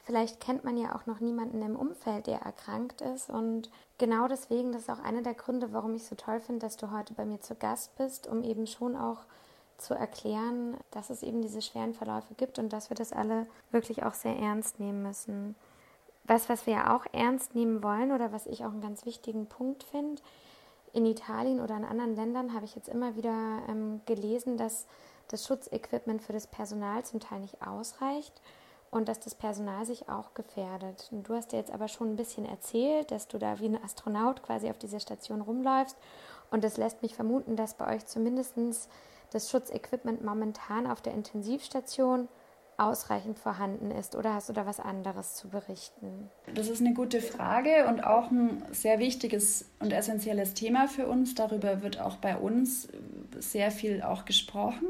vielleicht 0.08 0.40
kennt 0.40 0.64
man 0.64 0.78
ja 0.78 0.96
auch 0.96 1.06
noch 1.06 1.20
niemanden 1.20 1.62
im 1.62 1.76
Umfeld, 1.76 2.28
der 2.28 2.40
erkrankt 2.40 3.02
ist. 3.02 3.30
Und 3.30 3.70
genau 3.98 4.30
deswegen, 4.30 4.72
das 4.72 4.84
ist 4.84 4.90
auch 4.90 5.04
einer 5.04 5.22
der 5.22 5.34
Gründe, 5.34 5.74
warum 5.74 5.94
ich 5.96 6.06
so 6.06 6.16
toll 6.16 6.40
finde, 6.40 6.66
dass 6.66 6.78
du 6.78 6.92
heute 6.92 7.14
bei 7.14 7.26
mir 7.26 7.42
zu 7.42 7.56
Gast 7.56 7.94
bist, 7.98 8.26
um 8.26 8.42
eben 8.42 8.68
schon 8.68 8.96
auch 8.96 9.20
zu 9.78 9.94
erklären, 9.94 10.78
dass 10.92 11.10
es 11.10 11.24
eben 11.24 11.42
diese 11.42 11.62
schweren 11.62 11.94
Verläufe 11.94 12.34
gibt 12.36 12.58
und 12.58 12.72
dass 12.72 12.90
wir 12.90 12.96
das 12.96 13.12
alle 13.12 13.48
wirklich 13.72 14.04
auch 14.04 14.14
sehr 14.14 14.36
ernst 14.38 14.80
nehmen 14.80 15.04
müssen. 15.04 15.56
Was, 16.24 16.48
was 16.48 16.66
wir 16.66 16.74
ja 16.74 16.96
auch 16.96 17.06
ernst 17.12 17.54
nehmen 17.54 17.84
wollen 17.84 18.14
oder 18.14 18.32
was 18.32 18.48
ich 18.48 18.64
auch 18.64 18.72
einen 18.72 18.82
ganz 18.82 19.06
wichtigen 19.06 19.48
Punkt 19.48 19.84
finde, 19.84 20.22
in 20.94 21.06
Italien 21.06 21.60
oder 21.60 21.76
in 21.76 21.84
anderen 21.84 22.16
Ländern 22.16 22.54
habe 22.54 22.64
ich 22.64 22.76
jetzt 22.76 22.88
immer 22.88 23.18
wieder 23.18 23.60
ähm, 23.68 24.00
gelesen, 24.06 24.56
dass 24.56 24.88
das 25.28 25.46
Schutzequipment 25.46 26.22
für 26.22 26.34
das 26.34 26.48
Personal 26.48 27.04
zum 27.04 27.20
Teil 27.20 27.42
nicht 27.42 27.62
ausreicht 27.62 28.42
und 28.92 29.08
dass 29.08 29.20
das 29.20 29.36
Personal 29.36 29.86
sich 29.86 30.10
auch 30.10 30.34
gefährdet. 30.34 31.10
Und 31.12 31.28
du 31.28 31.36
hast 31.36 31.52
dir 31.52 31.58
jetzt 31.58 31.72
aber 31.72 31.88
schon 31.88 32.12
ein 32.14 32.16
bisschen 32.16 32.46
erzählt, 32.46 33.12
dass 33.12 33.28
du 33.28 33.38
da 33.38 33.60
wie 33.60 33.66
ein 33.66 33.84
Astronaut 33.84 34.44
quasi 34.44 34.70
auf 34.70 34.78
dieser 34.78 35.00
Station 35.00 35.42
rumläufst 35.42 35.98
und 36.50 36.64
das 36.64 36.78
lässt 36.78 37.02
mich 37.02 37.16
vermuten, 37.16 37.56
dass 37.56 37.74
bei 37.74 37.96
euch 37.96 38.06
zumindest 38.06 38.56
das 39.32 39.52
Schutzequipment 39.52 40.24
momentan 40.24 40.88
auf 40.88 41.02
der 41.02 41.14
Intensivstation 41.14 42.28
ausreichend 42.78 43.40
vorhanden 43.40 43.90
ist 43.90 44.16
oder 44.16 44.36
hast 44.36 44.50
du 44.50 44.54
da 44.54 44.66
was 44.68 44.80
anderes 44.80 45.36
zu 45.36 45.50
berichten? 45.50 46.30
Das 46.54 46.70
ist 46.70 46.80
eine 46.80 46.94
gute 46.94 47.22
Frage 47.22 47.88
und 47.88 48.04
auch 48.04 48.30
ein 48.30 48.64
sehr 48.72 49.00
wichtiges 49.00 49.66
und 49.80 49.92
essentielles 49.92 50.54
Thema 50.54 50.88
für 50.88 51.08
uns. 51.08 51.34
Darüber 51.34 51.82
wird 51.82 52.00
auch 52.00 52.18
bei 52.18 52.38
uns 52.38 52.88
sehr 53.40 53.72
viel 53.72 54.04
auch 54.04 54.26
gesprochen. 54.26 54.88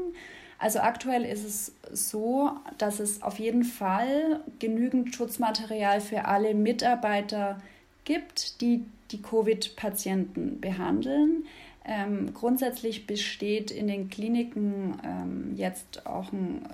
Also 0.58 0.80
aktuell 0.80 1.24
ist 1.24 1.44
es 1.44 1.72
so, 1.92 2.50
dass 2.78 2.98
es 2.98 3.22
auf 3.22 3.38
jeden 3.38 3.62
Fall 3.64 4.40
genügend 4.58 5.14
Schutzmaterial 5.14 6.00
für 6.00 6.24
alle 6.24 6.54
Mitarbeiter 6.54 7.60
gibt, 8.04 8.60
die 8.60 8.84
die 9.10 9.22
Covid-Patienten 9.22 10.60
behandeln. 10.60 11.44
Ähm, 11.84 12.34
grundsätzlich 12.34 13.06
besteht 13.06 13.70
in 13.70 13.86
den 13.86 14.10
Kliniken 14.10 14.98
ähm, 15.02 15.54
jetzt 15.56 16.06
auch 16.06 16.32
ein, 16.32 16.66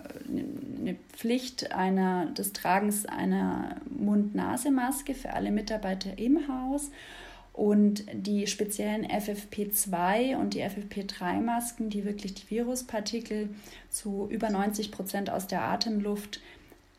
eine 0.80 0.96
Pflicht 1.12 1.72
einer, 1.72 2.26
des 2.26 2.52
Tragens 2.52 3.06
einer 3.06 3.76
Mund-Nase-Maske 3.96 5.14
für 5.14 5.32
alle 5.32 5.52
Mitarbeiter 5.52 6.18
im 6.18 6.48
Haus. 6.48 6.90
Und 7.54 8.04
die 8.12 8.48
speziellen 8.48 9.06
FFP2 9.06 10.36
und 10.36 10.54
die 10.54 10.64
FFP3-Masken, 10.64 11.88
die 11.88 12.04
wirklich 12.04 12.34
die 12.34 12.50
Viruspartikel 12.50 13.48
zu 13.90 14.26
über 14.28 14.50
90 14.50 14.90
Prozent 14.90 15.30
aus 15.30 15.46
der 15.46 15.62
Atemluft 15.62 16.40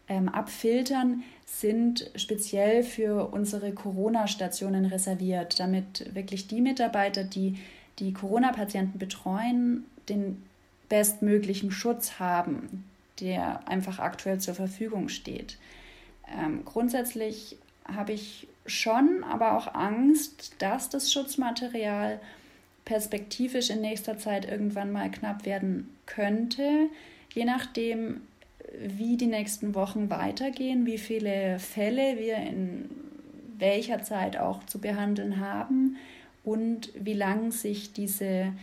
ähm, 0.07 0.29
abfiltern, 0.29 1.23
sind 1.45 2.09
speziell 2.15 2.83
für 2.83 3.33
unsere 3.33 3.73
Corona-Stationen 3.73 4.85
reserviert, 4.85 5.59
damit 5.59 6.15
wirklich 6.15 6.47
die 6.47 6.61
Mitarbeiter, 6.61 7.25
die 7.25 7.57
die 7.99 8.13
Corona-Patienten 8.13 8.97
betreuen, 8.97 9.83
den 10.07 10.41
bestmöglichen 10.87 11.71
Schutz 11.71 12.17
haben, 12.17 12.85
der 13.19 13.67
einfach 13.67 13.99
aktuell 13.99 14.39
zur 14.39 14.55
Verfügung 14.55 15.09
steht. 15.09 15.57
Ähm, 16.33 16.63
grundsätzlich 16.63 17.57
habe 17.85 18.13
ich 18.13 18.47
schon 18.65 19.23
aber 19.23 19.57
auch 19.57 19.73
Angst, 19.73 20.55
dass 20.59 20.89
das 20.89 21.11
Schutzmaterial 21.11 22.19
perspektivisch 22.83 23.69
in 23.69 23.81
nächster 23.81 24.17
Zeit 24.17 24.45
irgendwann 24.49 24.91
mal 24.91 25.09
knapp 25.09 25.45
werden 25.45 25.89
könnte, 26.05 26.89
je 27.33 27.45
nachdem, 27.45 28.21
wie 28.79 29.17
die 29.17 29.27
nächsten 29.27 29.75
Wochen 29.75 30.09
weitergehen, 30.09 30.85
wie 30.85 30.97
viele 30.97 31.59
Fälle 31.59 32.17
wir 32.17 32.37
in 32.37 32.89
welcher 33.57 34.03
Zeit 34.03 34.37
auch 34.37 34.63
zu 34.65 34.79
behandeln 34.79 35.39
haben 35.39 35.97
und 36.43 36.91
wie 36.95 37.13
lang 37.13 37.51
sich 37.51 37.93
diese 37.93 38.53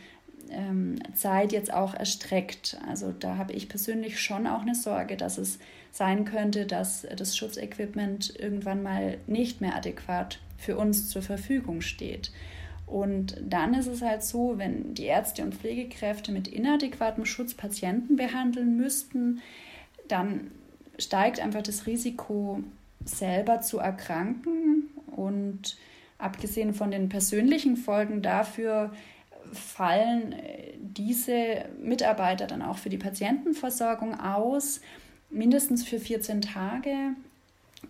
ähm, 0.53 0.99
Zeit 1.15 1.53
jetzt 1.53 1.73
auch 1.73 1.95
erstreckt. 1.95 2.79
Also 2.89 3.13
da 3.13 3.37
habe 3.37 3.53
ich 3.53 3.69
persönlich 3.69 4.21
schon 4.21 4.47
auch 4.47 4.63
eine 4.63 4.75
Sorge, 4.75 5.17
dass 5.17 5.39
es 5.39 5.59
sein 5.91 6.25
könnte, 6.25 6.67
dass 6.67 7.07
das 7.17 7.37
Schutzequipment 7.37 8.39
irgendwann 8.39 8.83
mal 8.83 9.19
nicht 9.27 9.61
mehr 9.61 9.77
adäquat 9.77 10.39
für 10.57 10.77
uns 10.77 11.09
zur 11.09 11.23
Verfügung 11.23 11.81
steht. 11.81 12.33
Und 12.87 13.37
dann 13.43 13.75
ist 13.75 13.87
es 13.87 14.03
halt 14.03 14.23
so, 14.23 14.59
wenn 14.59 14.95
die 14.95 15.05
Ärzte 15.05 15.43
und 15.43 15.55
Pflegekräfte 15.55 16.31
mit 16.31 16.49
inadäquatem 16.49 17.25
Schutz 17.25 17.55
Patienten 17.55 18.17
behandeln 18.17 18.77
müssten, 18.77 19.41
dann 20.09 20.51
steigt 20.99 21.41
einfach 21.41 21.63
das 21.63 21.87
Risiko, 21.87 22.63
selber 23.05 23.61
zu 23.61 23.79
erkranken 23.79 24.91
und 25.17 25.77
abgesehen 26.19 26.75
von 26.75 26.91
den 26.91 27.09
persönlichen 27.09 27.77
Folgen 27.77 28.23
dafür 28.23 28.93
fallen 29.53 30.33
äh, 30.33 30.73
diese 30.79 31.67
Mitarbeiter 31.81 32.47
dann 32.47 32.63
auch 32.63 32.79
für 32.79 32.89
die 32.89 32.99
Patientenversorgung 32.99 34.19
aus, 34.19 34.81
mindestens 35.31 35.85
für 35.85 35.99
14 35.99 36.41
Tage. 36.43 37.15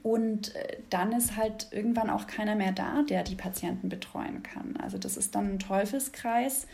Und 0.02 0.54
äh, 0.54 0.78
dann 0.90 1.12
ist 1.12 1.36
halt 1.36 1.68
irgendwann 1.70 2.10
auch 2.10 2.26
keiner 2.26 2.54
mehr 2.54 2.72
da, 2.72 3.02
der 3.02 3.22
die 3.24 3.34
Patienten 3.34 3.88
betreuen 3.88 4.42
kann. 4.42 4.76
Also 4.82 4.98
das 4.98 5.16
ist 5.16 5.34
dann 5.34 5.54
ein 5.54 5.58
Teufelskreis, 5.58 6.66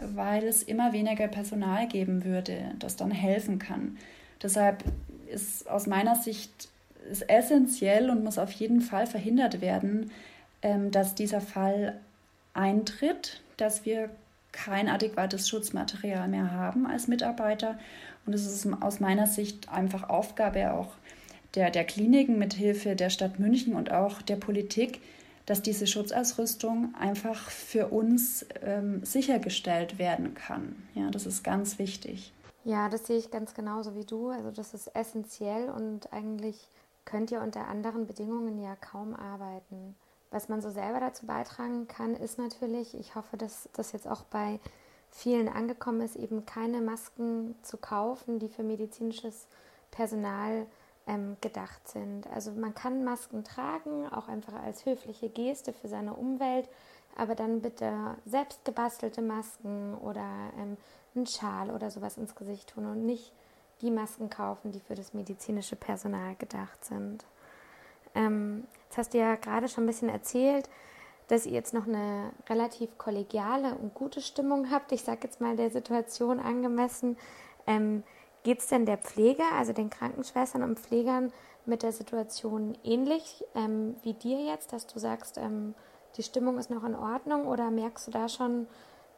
weil 0.00 0.44
es 0.44 0.62
immer 0.62 0.92
weniger 0.92 1.28
Personal 1.28 1.86
geben 1.88 2.24
würde, 2.24 2.72
das 2.78 2.96
dann 2.96 3.10
helfen 3.10 3.58
kann. 3.58 3.98
Deshalb 4.42 4.84
ist 5.30 5.68
aus 5.68 5.86
meiner 5.86 6.16
Sicht 6.16 6.68
ist 7.10 7.28
essentiell 7.28 8.10
und 8.10 8.24
muss 8.24 8.38
auf 8.38 8.52
jeden 8.52 8.80
Fall 8.80 9.06
verhindert 9.06 9.60
werden, 9.60 10.10
ähm, 10.62 10.90
dass 10.90 11.14
dieser 11.14 11.40
Fall 11.40 11.98
eintritt, 12.54 13.40
dass 13.56 13.84
wir 13.84 14.10
kein 14.52 14.88
adäquates 14.88 15.48
Schutzmaterial 15.48 16.28
mehr 16.28 16.50
haben 16.50 16.86
als 16.86 17.08
Mitarbeiter. 17.08 17.78
Und 18.26 18.34
es 18.34 18.46
ist 18.46 18.66
aus 18.82 19.00
meiner 19.00 19.26
Sicht 19.26 19.68
einfach 19.68 20.08
Aufgabe 20.08 20.72
auch 20.72 20.94
der, 21.54 21.70
der 21.70 21.84
Kliniken 21.84 22.38
mit 22.38 22.54
Hilfe 22.54 22.96
der 22.96 23.10
Stadt 23.10 23.38
München 23.38 23.74
und 23.74 23.90
auch 23.90 24.22
der 24.22 24.36
Politik, 24.36 25.00
dass 25.46 25.62
diese 25.62 25.86
Schutzausrüstung 25.86 26.94
einfach 26.98 27.50
für 27.50 27.88
uns 27.88 28.46
ähm, 28.62 29.04
sichergestellt 29.04 29.98
werden 29.98 30.34
kann. 30.34 30.76
Ja, 30.94 31.10
das 31.10 31.26
ist 31.26 31.42
ganz 31.42 31.78
wichtig. 31.78 32.32
Ja, 32.64 32.88
das 32.88 33.06
sehe 33.06 33.18
ich 33.18 33.30
ganz 33.30 33.54
genauso 33.54 33.96
wie 33.96 34.04
du. 34.04 34.28
Also 34.28 34.50
das 34.50 34.74
ist 34.74 34.94
essentiell 34.94 35.70
und 35.70 36.12
eigentlich 36.12 36.68
könnt 37.04 37.32
ihr 37.32 37.40
unter 37.40 37.66
anderen 37.66 38.06
Bedingungen 38.06 38.62
ja 38.62 38.76
kaum 38.76 39.14
arbeiten. 39.16 39.96
Was 40.30 40.48
man 40.48 40.60
so 40.60 40.70
selber 40.70 41.00
dazu 41.00 41.26
beitragen 41.26 41.88
kann, 41.88 42.14
ist 42.14 42.38
natürlich, 42.38 42.94
ich 42.94 43.14
hoffe, 43.14 43.36
dass 43.36 43.68
das 43.72 43.92
jetzt 43.92 44.06
auch 44.06 44.22
bei 44.22 44.60
vielen 45.10 45.48
angekommen 45.48 46.00
ist, 46.02 46.16
eben 46.16 46.46
keine 46.46 46.80
Masken 46.80 47.56
zu 47.62 47.76
kaufen, 47.76 48.38
die 48.38 48.48
für 48.48 48.62
medizinisches 48.62 49.48
Personal 49.90 50.66
ähm, 51.06 51.36
gedacht 51.40 51.88
sind. 51.88 52.28
Also 52.28 52.52
man 52.52 52.74
kann 52.74 53.04
Masken 53.04 53.42
tragen, 53.42 54.06
auch 54.08 54.28
einfach 54.28 54.54
als 54.62 54.86
höfliche 54.86 55.28
Geste 55.28 55.72
für 55.72 55.88
seine 55.88 56.14
Umwelt, 56.14 56.68
aber 57.16 57.34
dann 57.34 57.60
bitte 57.60 57.92
selbst 58.24 58.64
gebastelte 58.64 59.22
Masken 59.22 59.96
oder 59.96 60.52
ähm, 60.56 60.76
einen 61.14 61.26
Schal 61.26 61.70
oder 61.70 61.90
sowas 61.90 62.16
ins 62.16 62.36
Gesicht 62.36 62.70
tun 62.70 62.86
und 62.86 63.04
nicht 63.04 63.32
die 63.80 63.90
Masken 63.90 64.30
kaufen, 64.30 64.70
die 64.70 64.80
für 64.80 64.94
das 64.94 65.12
medizinische 65.12 65.74
Personal 65.74 66.36
gedacht 66.36 66.84
sind. 66.84 67.24
Ähm, 68.14 68.64
jetzt 68.90 68.98
hast 68.98 69.14
du 69.14 69.18
ja 69.18 69.36
gerade 69.36 69.68
schon 69.68 69.84
ein 69.84 69.86
bisschen 69.86 70.08
erzählt, 70.08 70.68
dass 71.28 71.46
ihr 71.46 71.52
jetzt 71.52 71.72
noch 71.72 71.86
eine 71.86 72.32
relativ 72.48 72.98
kollegiale 72.98 73.76
und 73.76 73.94
gute 73.94 74.20
Stimmung 74.20 74.70
habt. 74.70 74.90
Ich 74.90 75.02
sage 75.02 75.20
jetzt 75.22 75.40
mal 75.40 75.56
der 75.56 75.70
Situation 75.70 76.40
angemessen. 76.40 77.16
Ähm, 77.68 78.02
Geht 78.42 78.60
es 78.60 78.68
denn 78.68 78.86
der 78.86 78.96
Pflege, 78.96 79.42
also 79.58 79.74
den 79.74 79.90
Krankenschwestern 79.90 80.62
und 80.62 80.78
Pflegern, 80.78 81.30
mit 81.66 81.82
der 81.82 81.92
Situation 81.92 82.76
ähnlich 82.82 83.44
ähm, 83.54 83.96
wie 84.02 84.14
dir 84.14 84.42
jetzt, 84.42 84.72
dass 84.72 84.86
du 84.86 84.98
sagst, 84.98 85.36
ähm, 85.36 85.74
die 86.16 86.22
Stimmung 86.22 86.58
ist 86.58 86.70
noch 86.70 86.82
in 86.84 86.96
Ordnung 86.96 87.46
oder 87.46 87.70
merkst 87.70 88.08
du 88.08 88.10
da 88.10 88.30
schon 88.30 88.66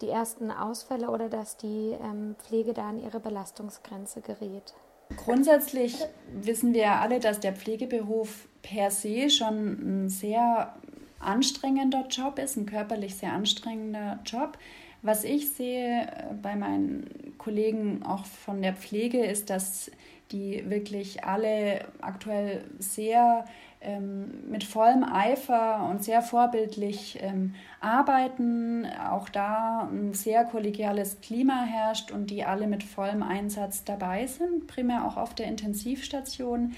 die 0.01 0.09
ersten 0.09 0.51
Ausfälle 0.51 1.09
oder 1.09 1.29
dass 1.29 1.57
die 1.57 1.97
ähm, 2.03 2.35
Pflege 2.41 2.75
da 2.75 2.89
an 2.89 2.99
ihre 2.99 3.21
Belastungsgrenze 3.21 4.21
gerät? 4.23 4.75
Grundsätzlich 5.17 6.05
wissen 6.33 6.75
wir 6.75 6.91
alle, 6.91 7.21
dass 7.21 7.39
der 7.39 7.55
Pflegeberuf 7.55 8.49
per 8.63 8.91
se 8.91 9.31
schon 9.31 10.05
ein 10.05 10.09
sehr 10.09 10.75
anstrengender 11.21 12.07
Job 12.09 12.39
ist, 12.39 12.57
ein 12.57 12.67
körperlich 12.67 13.17
sehr 13.17 13.33
anstrengender 13.33 14.19
Job. 14.25 14.59
Was 15.03 15.25
ich 15.25 15.53
sehe 15.53 16.03
äh, 16.03 16.35
bei 16.41 16.55
meinen 16.57 17.35
Kollegen 17.39 18.03
auch 18.05 18.25
von 18.25 18.63
der 18.63 18.75
Pflege 18.75 19.25
ist, 19.25 19.51
dass 19.51 19.91
die 20.31 20.69
wirklich 20.71 21.25
alle 21.25 21.85
aktuell 22.01 22.65
sehr 22.79 23.45
ähm, 23.81 24.49
mit 24.49 24.65
vollem 24.65 25.05
Eifer 25.05 25.89
und 25.91 26.05
sehr 26.05 26.23
vorbildlich 26.23 27.19
ähm, 27.21 27.55
arbeiten. 27.81 28.87
Auch 29.11 29.29
da 29.29 29.89
ein 29.93 30.15
sehr 30.15 30.45
kollegiales 30.45 31.21
Klima 31.21 31.65
herrscht 31.65 32.13
und 32.13 32.31
die 32.31 32.45
alle 32.45 32.69
mit 32.69 32.85
vollem 32.85 33.23
Einsatz 33.23 33.85
dabei 33.85 34.27
sind, 34.27 34.69
primär 34.69 35.05
auch 35.05 35.17
auf 35.17 35.35
der 35.35 35.47
Intensivstation. 35.47 36.75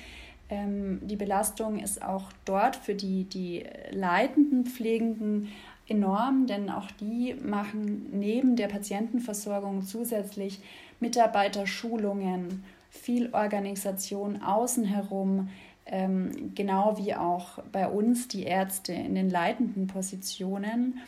Ähm, 0.51 1.01
die 1.03 1.17
Belastung 1.17 1.79
ist 1.79 2.03
auch 2.03 2.25
dort 2.45 2.77
für 2.77 2.95
die, 2.95 3.25
die 3.25 3.65
leitenden 3.91 4.67
Pflegenden 4.67 5.49
enorm, 5.89 6.47
denn 6.47 6.71
auch 6.71 6.91
die 6.93 7.35
machen 7.35 8.07
neben 8.13 8.57
der 8.57 8.69
Patientenversorgung 8.69 9.83
zusätzlich 9.83 10.61
Mitarbeiterschulungen, 11.01 12.65
viel 12.91 13.33
Organisation 13.33 14.41
außen 14.41 14.85
herum, 14.85 15.49
ähm, 15.87 16.53
genau 16.55 16.97
wie 16.99 17.15
auch 17.15 17.59
bei 17.73 17.89
uns 17.89 18.29
die 18.29 18.45
Ärzte 18.45 18.93
in 18.93 19.15
den 19.15 19.29
leitenden 19.29 19.87
Positionen. 19.87 20.99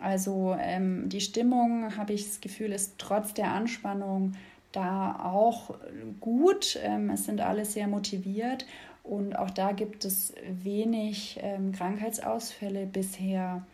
Also 0.00 0.56
ähm, 0.58 1.08
die 1.08 1.20
Stimmung, 1.20 1.96
habe 1.96 2.12
ich 2.12 2.24
das 2.26 2.40
Gefühl, 2.40 2.72
ist 2.72 2.94
trotz 2.98 3.34
der 3.34 3.52
Anspannung 3.52 4.32
da 4.76 5.20
auch 5.22 5.74
gut. 6.20 6.78
Ähm, 6.82 7.10
es 7.10 7.24
sind 7.24 7.40
alle 7.40 7.64
sehr 7.64 7.88
motiviert 7.88 8.66
und 9.02 9.38
auch 9.38 9.50
da 9.50 9.72
gibt 9.72 10.04
es 10.04 10.32
wenig 10.62 11.38
ähm, 11.42 11.72
Krankheitsausfälle 11.72 12.86
bisher. 12.86 13.66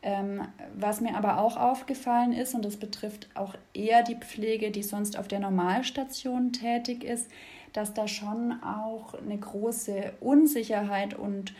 Ähm, 0.00 0.42
was 0.76 1.00
mir 1.00 1.16
aber 1.16 1.40
auch 1.40 1.56
aufgefallen 1.56 2.32
ist, 2.32 2.54
und 2.54 2.64
das 2.64 2.76
betrifft 2.76 3.28
auch 3.34 3.54
eher 3.74 4.04
die 4.04 4.14
Pflege, 4.14 4.70
die 4.70 4.84
sonst 4.84 5.18
auf 5.18 5.26
der 5.26 5.40
Normalstation 5.40 6.52
tätig 6.52 7.02
ist, 7.02 7.28
dass 7.72 7.94
da 7.94 8.06
schon 8.06 8.62
auch 8.62 9.14
eine 9.14 9.36
große 9.36 10.12
Unsicherheit 10.20 11.14
und 11.14 11.52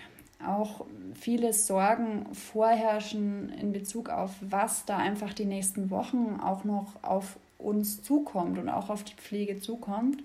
auch 0.46 0.86
viele 1.14 1.52
Sorgen 1.52 2.26
vorherrschen 2.32 3.48
in 3.60 3.72
Bezug 3.72 4.08
auf, 4.08 4.30
was 4.40 4.84
da 4.84 4.96
einfach 4.96 5.34
die 5.34 5.44
nächsten 5.44 5.90
Wochen 5.90 6.38
auch 6.40 6.62
noch 6.62 7.02
auf 7.02 7.38
uns 7.58 8.02
zukommt 8.02 8.58
und 8.58 8.68
auch 8.68 8.88
auf 8.88 9.04
die 9.04 9.14
Pflege 9.14 9.60
zukommt. 9.60 10.22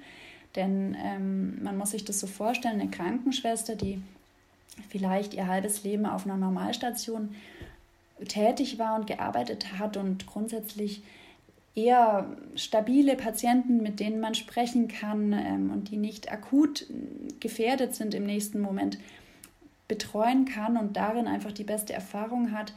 Denn 0.55 0.95
ähm, 1.03 1.63
man 1.63 1.77
muss 1.77 1.91
sich 1.91 2.05
das 2.05 2.19
so 2.19 2.27
vorstellen, 2.27 2.79
eine 2.79 2.91
Krankenschwester, 2.91 3.75
die 3.75 4.01
vielleicht 4.89 5.33
ihr 5.33 5.47
halbes 5.47 5.83
Leben 5.83 6.05
auf 6.05 6.25
einer 6.25 6.37
Normalstation 6.37 7.35
tätig 8.27 8.77
war 8.77 8.95
und 8.95 9.07
gearbeitet 9.07 9.77
hat 9.79 9.97
und 9.97 10.27
grundsätzlich 10.27 11.01
eher 11.75 12.27
stabile 12.55 13.15
Patienten, 13.15 13.81
mit 13.81 13.99
denen 13.99 14.19
man 14.19 14.35
sprechen 14.35 14.87
kann 14.87 15.33
ähm, 15.33 15.71
und 15.71 15.89
die 15.89 15.97
nicht 15.97 16.31
akut 16.31 16.85
gefährdet 17.39 17.95
sind 17.95 18.13
im 18.13 18.25
nächsten 18.25 18.61
Moment, 18.61 18.99
betreuen 19.87 20.45
kann 20.45 20.77
und 20.77 20.95
darin 20.97 21.27
einfach 21.27 21.51
die 21.51 21.63
beste 21.63 21.93
Erfahrung 21.93 22.51
hat. 22.51 22.73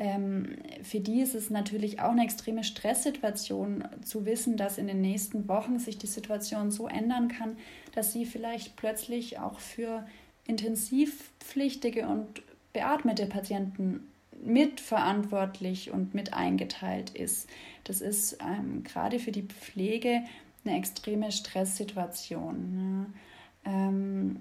Ähm, 0.00 0.56
für 0.82 0.98
die 0.98 1.20
ist 1.20 1.34
es 1.34 1.50
natürlich 1.50 2.00
auch 2.00 2.12
eine 2.12 2.24
extreme 2.24 2.64
Stresssituation 2.64 3.84
zu 4.02 4.24
wissen, 4.24 4.56
dass 4.56 4.78
in 4.78 4.86
den 4.86 5.02
nächsten 5.02 5.46
Wochen 5.46 5.78
sich 5.78 5.98
die 5.98 6.06
Situation 6.06 6.70
so 6.70 6.88
ändern 6.88 7.28
kann, 7.28 7.58
dass 7.94 8.14
sie 8.14 8.24
vielleicht 8.24 8.76
plötzlich 8.76 9.38
auch 9.38 9.60
für 9.60 10.06
intensivpflichtige 10.46 12.08
und 12.08 12.42
beatmete 12.72 13.26
Patienten 13.26 14.08
mitverantwortlich 14.42 15.90
und 15.90 16.14
mit 16.14 16.32
eingeteilt 16.32 17.10
ist. 17.10 17.50
Das 17.84 18.00
ist 18.00 18.38
ähm, 18.40 18.82
gerade 18.84 19.18
für 19.18 19.32
die 19.32 19.42
Pflege 19.42 20.22
eine 20.64 20.78
extreme 20.78 21.30
Stresssituation. 21.30 23.10
Ja. 23.12 23.20
Ähm, 23.64 24.36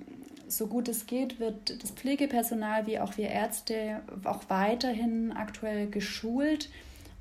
so 0.47 0.67
gut 0.67 0.87
es 0.87 1.05
geht, 1.05 1.39
wird 1.39 1.81
das 1.83 1.91
Pflegepersonal 1.91 2.87
wie 2.87 2.99
auch 2.99 3.17
wir 3.17 3.29
Ärzte 3.29 4.01
auch 4.23 4.41
weiterhin 4.47 5.31
aktuell 5.31 5.87
geschult, 5.87 6.69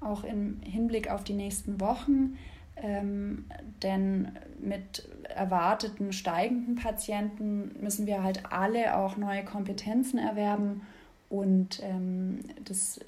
auch 0.01 0.25
im 0.25 0.61
Hinblick 0.63 1.11
auf 1.11 1.25
die 1.25 1.35
nächsten 1.35 1.81
Wochen. 1.81 2.39
Ähm, 2.81 3.45
denn 3.83 4.33
mit 4.61 5.09
erwarteten 5.25 6.13
steigenden 6.13 6.77
Patienten 6.77 7.73
müssen 7.81 8.07
wir 8.07 8.23
halt 8.23 8.53
alle 8.53 8.97
auch 8.97 9.17
neue 9.17 9.45
Kompetenzen 9.45 10.19
erwerben 10.19 10.83
und 11.29 11.83
ähm, 11.83 12.41
das 12.65 13.01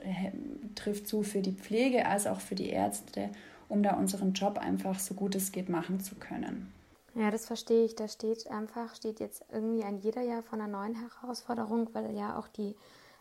trifft 0.74 1.06
zu 1.06 1.22
für 1.22 1.40
die 1.40 1.52
Pflege 1.52 2.06
als 2.06 2.26
auch 2.26 2.40
für 2.40 2.54
die 2.54 2.68
Ärzte, 2.68 3.30
um 3.68 3.82
da 3.82 3.94
unseren 3.94 4.32
Job 4.32 4.58
einfach 4.58 4.98
so 4.98 5.14
gut 5.14 5.34
es 5.34 5.52
geht 5.52 5.68
machen 5.68 6.00
zu 6.00 6.16
können. 6.16 6.72
Ja, 7.14 7.30
das 7.30 7.46
verstehe 7.46 7.84
ich. 7.84 7.94
Da 7.96 8.08
steht 8.08 8.48
einfach, 8.50 8.94
steht 8.94 9.20
jetzt 9.20 9.44
irgendwie 9.50 9.84
ein 9.84 9.98
jeder 9.98 10.22
Jahr 10.22 10.42
von 10.42 10.60
einer 10.60 10.78
neuen 10.78 10.94
Herausforderung, 10.94 11.88
weil 11.92 12.14
ja 12.14 12.38
auch 12.38 12.48
die 12.48 12.76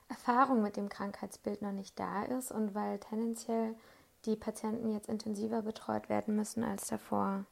Erfahrung 0.10 0.62
mit 0.62 0.78
dem 0.78 0.90
Krankheitsbild 0.90 1.62
noch 1.62 1.72
nicht 1.72 2.00
da 2.00 2.24
ist 2.24 2.52
und 2.52 2.76
weil 2.76 3.00
tendenziell 3.00 3.76
die 4.26 4.36
Patienten 4.36 4.92
jetzt 4.92 5.10
intensiver 5.10 5.62
betreut 5.62 6.10
werden 6.10 6.36
müssen 6.36 6.64
als 6.64 6.88
davor. 6.88 7.46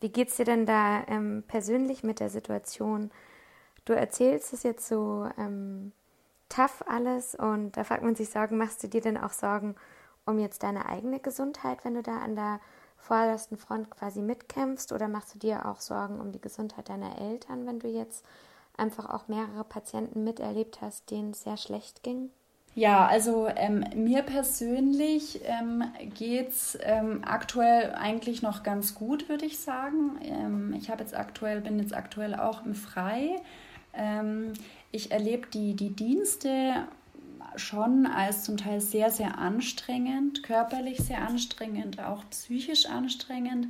Wie 0.00 0.10
geht 0.10 0.28
es 0.28 0.36
dir 0.36 0.44
denn 0.44 0.66
da 0.66 1.04
ähm, 1.08 1.44
persönlich 1.46 2.02
mit 2.02 2.20
der 2.20 2.30
Situation? 2.30 3.10
Du 3.84 3.92
erzählst 3.92 4.52
es 4.52 4.62
jetzt 4.62 4.86
so 4.86 5.28
ähm, 5.36 5.92
tough 6.48 6.82
alles 6.86 7.34
und 7.34 7.76
da 7.76 7.84
fragt 7.84 8.02
man 8.02 8.14
sich 8.14 8.30
Sorgen, 8.30 8.56
machst 8.56 8.82
du 8.82 8.88
dir 8.88 9.00
denn 9.00 9.18
auch 9.18 9.32
Sorgen 9.32 9.74
um 10.26 10.38
jetzt 10.38 10.62
deine 10.62 10.86
eigene 10.86 11.20
Gesundheit, 11.20 11.84
wenn 11.84 11.94
du 11.94 12.02
da 12.02 12.18
an 12.18 12.36
der 12.36 12.60
vordersten 13.00 13.56
Front 13.56 13.90
quasi 13.90 14.20
mitkämpfst 14.22 14.92
oder 14.92 15.08
machst 15.08 15.34
du 15.34 15.38
dir 15.38 15.66
auch 15.66 15.80
Sorgen 15.80 16.20
um 16.20 16.32
die 16.32 16.40
Gesundheit 16.40 16.88
deiner 16.88 17.18
Eltern, 17.18 17.66
wenn 17.66 17.80
du 17.80 17.88
jetzt 17.88 18.24
einfach 18.76 19.08
auch 19.08 19.28
mehrere 19.28 19.64
Patienten 19.64 20.24
miterlebt 20.24 20.80
hast, 20.80 21.10
denen 21.10 21.30
es 21.30 21.42
sehr 21.42 21.56
schlecht 21.56 22.02
ging? 22.02 22.30
Ja, 22.74 23.06
also 23.06 23.48
ähm, 23.56 23.84
mir 23.96 24.22
persönlich 24.22 25.40
ähm, 25.44 25.82
geht 26.14 26.50
es 26.50 26.78
ähm, 26.82 27.22
aktuell 27.24 27.94
eigentlich 27.94 28.42
noch 28.42 28.62
ganz 28.62 28.94
gut, 28.94 29.28
würde 29.28 29.44
ich 29.44 29.58
sagen. 29.58 30.20
Ähm, 30.22 30.74
ich 30.78 30.88
habe 30.88 31.02
jetzt 31.02 31.16
aktuell, 31.16 31.60
bin 31.60 31.80
jetzt 31.80 31.94
aktuell 31.94 32.36
auch 32.36 32.64
im 32.64 32.74
Frei. 32.74 33.36
Ähm, 33.92 34.52
ich 34.92 35.10
erlebe 35.10 35.48
die, 35.48 35.74
die 35.74 35.90
Dienste 35.90 36.86
schon 37.56 38.06
als 38.06 38.44
zum 38.44 38.56
Teil 38.56 38.80
sehr, 38.80 39.10
sehr 39.10 39.38
anstrengend, 39.38 40.42
körperlich 40.42 40.98
sehr 40.98 41.26
anstrengend, 41.26 42.00
auch 42.00 42.24
psychisch 42.30 42.86
anstrengend. 42.86 43.68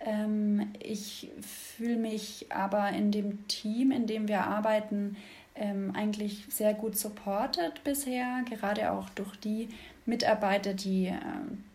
Ähm, 0.00 0.72
ich 0.78 1.30
fühle 1.76 1.96
mich 1.96 2.46
aber 2.50 2.90
in 2.90 3.12
dem 3.12 3.46
Team, 3.48 3.90
in 3.90 4.06
dem 4.06 4.28
wir 4.28 4.42
arbeiten, 4.44 5.16
ähm, 5.54 5.92
eigentlich 5.94 6.46
sehr 6.48 6.74
gut 6.74 6.96
supported 6.96 7.84
bisher, 7.84 8.42
gerade 8.48 8.92
auch 8.92 9.10
durch 9.10 9.36
die 9.36 9.68
Mitarbeiter, 10.06 10.74
die 10.74 11.06
äh, 11.06 11.18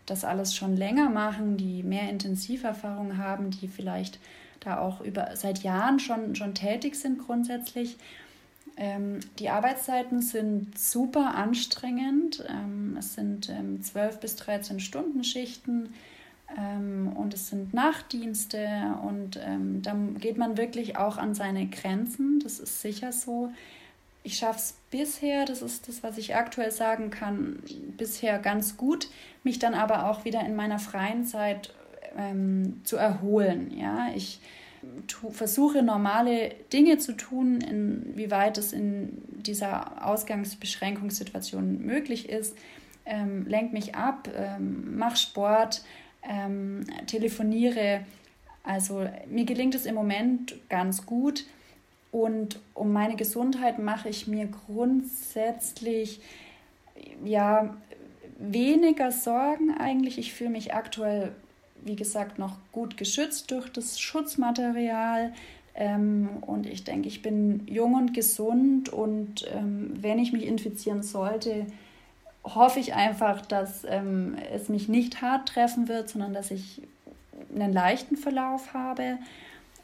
das 0.05 0.23
alles 0.23 0.55
schon 0.55 0.75
länger 0.75 1.09
machen, 1.09 1.57
die 1.57 1.83
mehr 1.83 2.09
Intensiverfahrung 2.09 3.17
haben, 3.17 3.51
die 3.51 3.67
vielleicht 3.67 4.19
da 4.59 4.79
auch 4.79 5.01
über, 5.01 5.35
seit 5.35 5.63
Jahren 5.63 5.99
schon, 5.99 6.35
schon 6.35 6.53
tätig 6.55 6.95
sind 6.95 7.19
grundsätzlich. 7.19 7.97
Ähm, 8.77 9.19
die 9.39 9.49
Arbeitszeiten 9.49 10.21
sind 10.21 10.77
super 10.77 11.35
anstrengend. 11.35 12.43
Ähm, 12.49 12.97
es 12.99 13.13
sind 13.13 13.49
ähm, 13.49 13.81
12 13.81 14.19
bis 14.19 14.35
13 14.35 14.79
Stunden 14.79 15.23
Schichten 15.23 15.93
ähm, 16.57 17.13
und 17.15 17.33
es 17.33 17.49
sind 17.49 17.73
Nachtdienste 17.73 18.95
und 19.03 19.39
ähm, 19.43 19.81
da 19.81 19.95
geht 20.19 20.37
man 20.37 20.57
wirklich 20.57 20.97
auch 20.97 21.17
an 21.17 21.33
seine 21.33 21.67
Grenzen. 21.67 22.39
Das 22.41 22.59
ist 22.59 22.81
sicher 22.81 23.11
so. 23.11 23.51
Ich 24.23 24.37
schaffe 24.37 24.59
es 24.59 24.75
bisher, 24.89 25.45
das 25.45 25.61
ist 25.61 25.87
das, 25.87 26.03
was 26.03 26.17
ich 26.17 26.35
aktuell 26.35 26.71
sagen 26.71 27.11
kann, 27.11 27.59
bisher 27.95 28.39
ganz 28.39 28.75
gut, 28.75 29.07
mich 29.43 29.59
dann 29.59 29.75
aber 29.75 30.09
auch 30.09 30.25
wieder 30.25 30.43
in 30.43 30.55
meiner 30.55 30.79
freien 30.79 31.25
Zeit 31.25 31.73
ähm, 32.17 32.81
zu 32.83 32.97
erholen. 32.97 33.71
Ja, 33.77 34.09
ich 34.15 34.39
versuche 35.29 35.81
normale 35.81 36.49
Dinge 36.71 36.97
zu 36.97 37.13
tun, 37.13 37.61
inwieweit 37.61 38.57
es 38.57 38.73
in 38.73 39.21
dieser 39.45 40.05
Ausgangsbeschränkungssituation 40.05 41.85
möglich 41.85 42.29
ist. 42.29 42.57
Ähm, 43.05 43.45
lenk 43.45 43.71
mich 43.71 43.95
ab, 43.95 44.29
ähm, 44.35 44.97
mach 44.97 45.15
Sport, 45.15 45.83
ähm, 46.23 46.85
telefoniere. 47.07 48.01
Also 48.63 49.07
mir 49.29 49.45
gelingt 49.45 49.75
es 49.75 49.85
im 49.85 49.95
Moment 49.95 50.55
ganz 50.69 51.05
gut 51.05 51.45
und 52.11 52.59
um 52.73 52.91
meine 52.93 53.15
Gesundheit 53.15 53.77
mache 53.77 54.09
ich 54.09 54.25
mir 54.25 54.47
grundsätzlich 54.47 56.21
ja 57.23 57.75
weniger 58.39 59.11
Sorgen 59.11 59.71
eigentlich. 59.77 60.17
Ich 60.17 60.33
fühle 60.33 60.49
mich 60.49 60.73
aktuell 60.73 61.35
wie 61.85 61.95
gesagt, 61.95 62.39
noch 62.39 62.57
gut 62.71 62.97
geschützt 62.97 63.51
durch 63.51 63.69
das 63.69 63.99
Schutzmaterial. 63.99 65.31
Ähm, 65.75 66.29
und 66.41 66.65
ich 66.65 66.83
denke, 66.83 67.07
ich 67.07 67.21
bin 67.21 67.65
jung 67.67 67.93
und 67.93 68.13
gesund 68.13 68.89
und 68.89 69.45
ähm, 69.53 69.93
wenn 70.01 70.19
ich 70.19 70.33
mich 70.33 70.45
infizieren 70.45 71.03
sollte, 71.03 71.65
hoffe 72.43 72.79
ich 72.79 72.93
einfach, 72.93 73.41
dass 73.45 73.83
ähm, 73.85 74.35
es 74.53 74.69
mich 74.69 74.87
nicht 74.87 75.21
hart 75.21 75.49
treffen 75.49 75.87
wird, 75.87 76.09
sondern 76.09 76.33
dass 76.33 76.51
ich 76.51 76.81
einen 77.53 77.73
leichten 77.73 78.17
Verlauf 78.17 78.73
habe. 78.73 79.17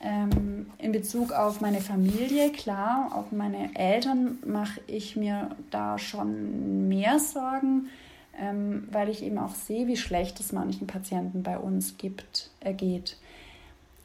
Ähm, 0.01 0.67
in 0.77 0.91
Bezug 0.91 1.31
auf 1.31 1.61
meine 1.61 1.81
Familie, 1.81 2.51
klar, 2.51 3.11
auf 3.13 3.31
meine 3.31 3.75
Eltern 3.75 4.39
mache 4.45 4.81
ich 4.87 5.15
mir 5.15 5.55
da 5.69 5.99
schon 5.99 6.87
mehr 6.87 7.19
Sorgen 7.19 7.89
ähm, 8.39 8.87
weil 8.91 9.09
ich 9.09 9.23
eben 9.23 9.37
auch 9.37 9.55
sehe, 9.55 9.87
wie 9.87 9.97
schlecht 9.97 10.39
es 10.39 10.51
manchen 10.51 10.87
Patienten 10.87 11.43
bei 11.43 11.57
uns 11.57 11.97
gibt, 11.97 12.49
äh, 12.59 12.73
geht. 12.73 13.17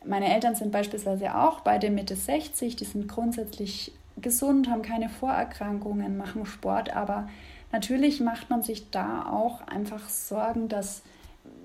Meine 0.04 0.32
Eltern 0.32 0.54
sind 0.54 0.72
beispielsweise 0.72 1.36
auch 1.36 1.60
beide 1.60 1.90
Mitte 1.90 2.14
60, 2.16 2.76
die 2.76 2.84
sind 2.84 3.08
grundsätzlich 3.08 3.92
gesund, 4.20 4.68
haben 4.70 4.82
keine 4.82 5.08
Vorerkrankungen, 5.08 6.16
machen 6.16 6.46
Sport, 6.46 6.94
aber 6.94 7.28
natürlich 7.72 8.20
macht 8.20 8.50
man 8.50 8.62
sich 8.62 8.90
da 8.90 9.26
auch 9.30 9.66
einfach 9.66 10.08
Sorgen, 10.08 10.68
dass 10.68 11.02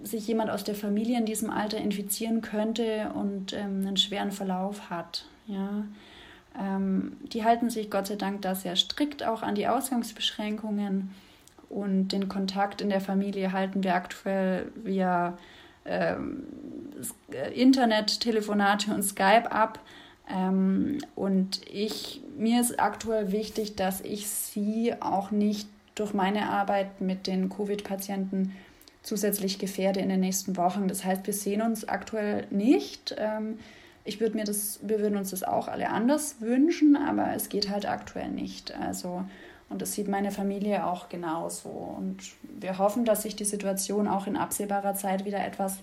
sich 0.04 0.28
jemand 0.28 0.50
aus 0.50 0.64
der 0.64 0.76
Familie 0.76 1.18
in 1.18 1.26
diesem 1.26 1.50
Alter 1.50 1.78
infizieren 1.78 2.42
könnte 2.42 3.12
und 3.14 3.54
ähm, 3.54 3.86
einen 3.86 3.98
schweren 3.98 4.32
Verlauf 4.32 4.90
hat. 4.90 5.26
Ja. 5.46 5.84
Ähm, 6.60 7.18
die 7.32 7.44
halten 7.44 7.70
sich 7.70 7.90
Gott 7.90 8.08
sei 8.08 8.16
Dank 8.16 8.42
da 8.42 8.56
sehr 8.56 8.76
strikt 8.76 9.24
auch 9.24 9.42
an 9.42 9.56
die 9.56 9.68
Ausgangsbeschränkungen. 9.68 11.12
Und 11.72 12.10
den 12.10 12.28
Kontakt 12.28 12.82
in 12.82 12.90
der 12.90 13.00
Familie 13.00 13.54
halten 13.54 13.82
wir 13.82 13.96
aktuell 13.96 14.72
via 14.76 15.38
ähm, 15.86 16.44
Internet, 17.56 18.20
Telefonate 18.20 18.94
und 18.94 19.04
Skype 19.04 19.50
ab. 19.50 19.80
Ähm, 20.30 20.98
und 21.16 21.62
ich, 21.72 22.22
mir 22.38 22.60
ist 22.60 22.78
aktuell 22.78 23.32
wichtig, 23.32 23.78
dass 23.78 24.02
ich 24.02 24.28
sie 24.28 24.94
auch 25.00 25.32
nicht 25.32 25.70
durch 25.96 26.14
meine 26.14 26.50
Arbeit 26.50 27.00
mit 27.00 27.26
den 27.26 27.50
Covid-Patienten 27.50 28.54
zusätzlich 29.02 29.58
gefährde 29.58 30.02
in 30.02 30.10
den 30.10 30.20
nächsten 30.20 30.58
Wochen. 30.58 30.90
Das 30.90 31.06
heißt, 31.06 31.26
wir 31.26 31.34
sehen 31.34 31.62
uns 31.62 31.88
aktuell 31.88 32.48
nicht. 32.50 33.16
Ähm, 33.18 33.60
ich 34.04 34.20
würde 34.20 34.36
mir 34.36 34.44
das, 34.44 34.80
wir 34.82 35.00
würden 35.00 35.16
uns 35.16 35.30
das 35.30 35.44
auch 35.44 35.70
alle 35.70 35.90
anders 35.90 36.42
wünschen, 36.42 36.98
aber 36.98 37.34
es 37.34 37.48
geht 37.48 37.70
halt 37.70 37.88
aktuell 37.88 38.30
nicht. 38.30 38.76
Also 38.78 39.24
und 39.72 39.82
das 39.82 39.94
sieht 39.94 40.08
meine 40.08 40.32
Familie 40.32 40.86
auch 40.86 41.10
genauso. 41.10 41.70
Und 41.70 42.18
wir 42.44 42.78
hoffen, 42.78 43.06
dass 43.06 43.24
sich 43.24 43.36
die 43.36 43.46
Situation 43.46 44.08
auch 44.08 44.28
in 44.28 44.36
absehbarer 44.36 44.96
Zeit 44.96 45.26
wieder 45.26 45.44
etwas 45.44 45.78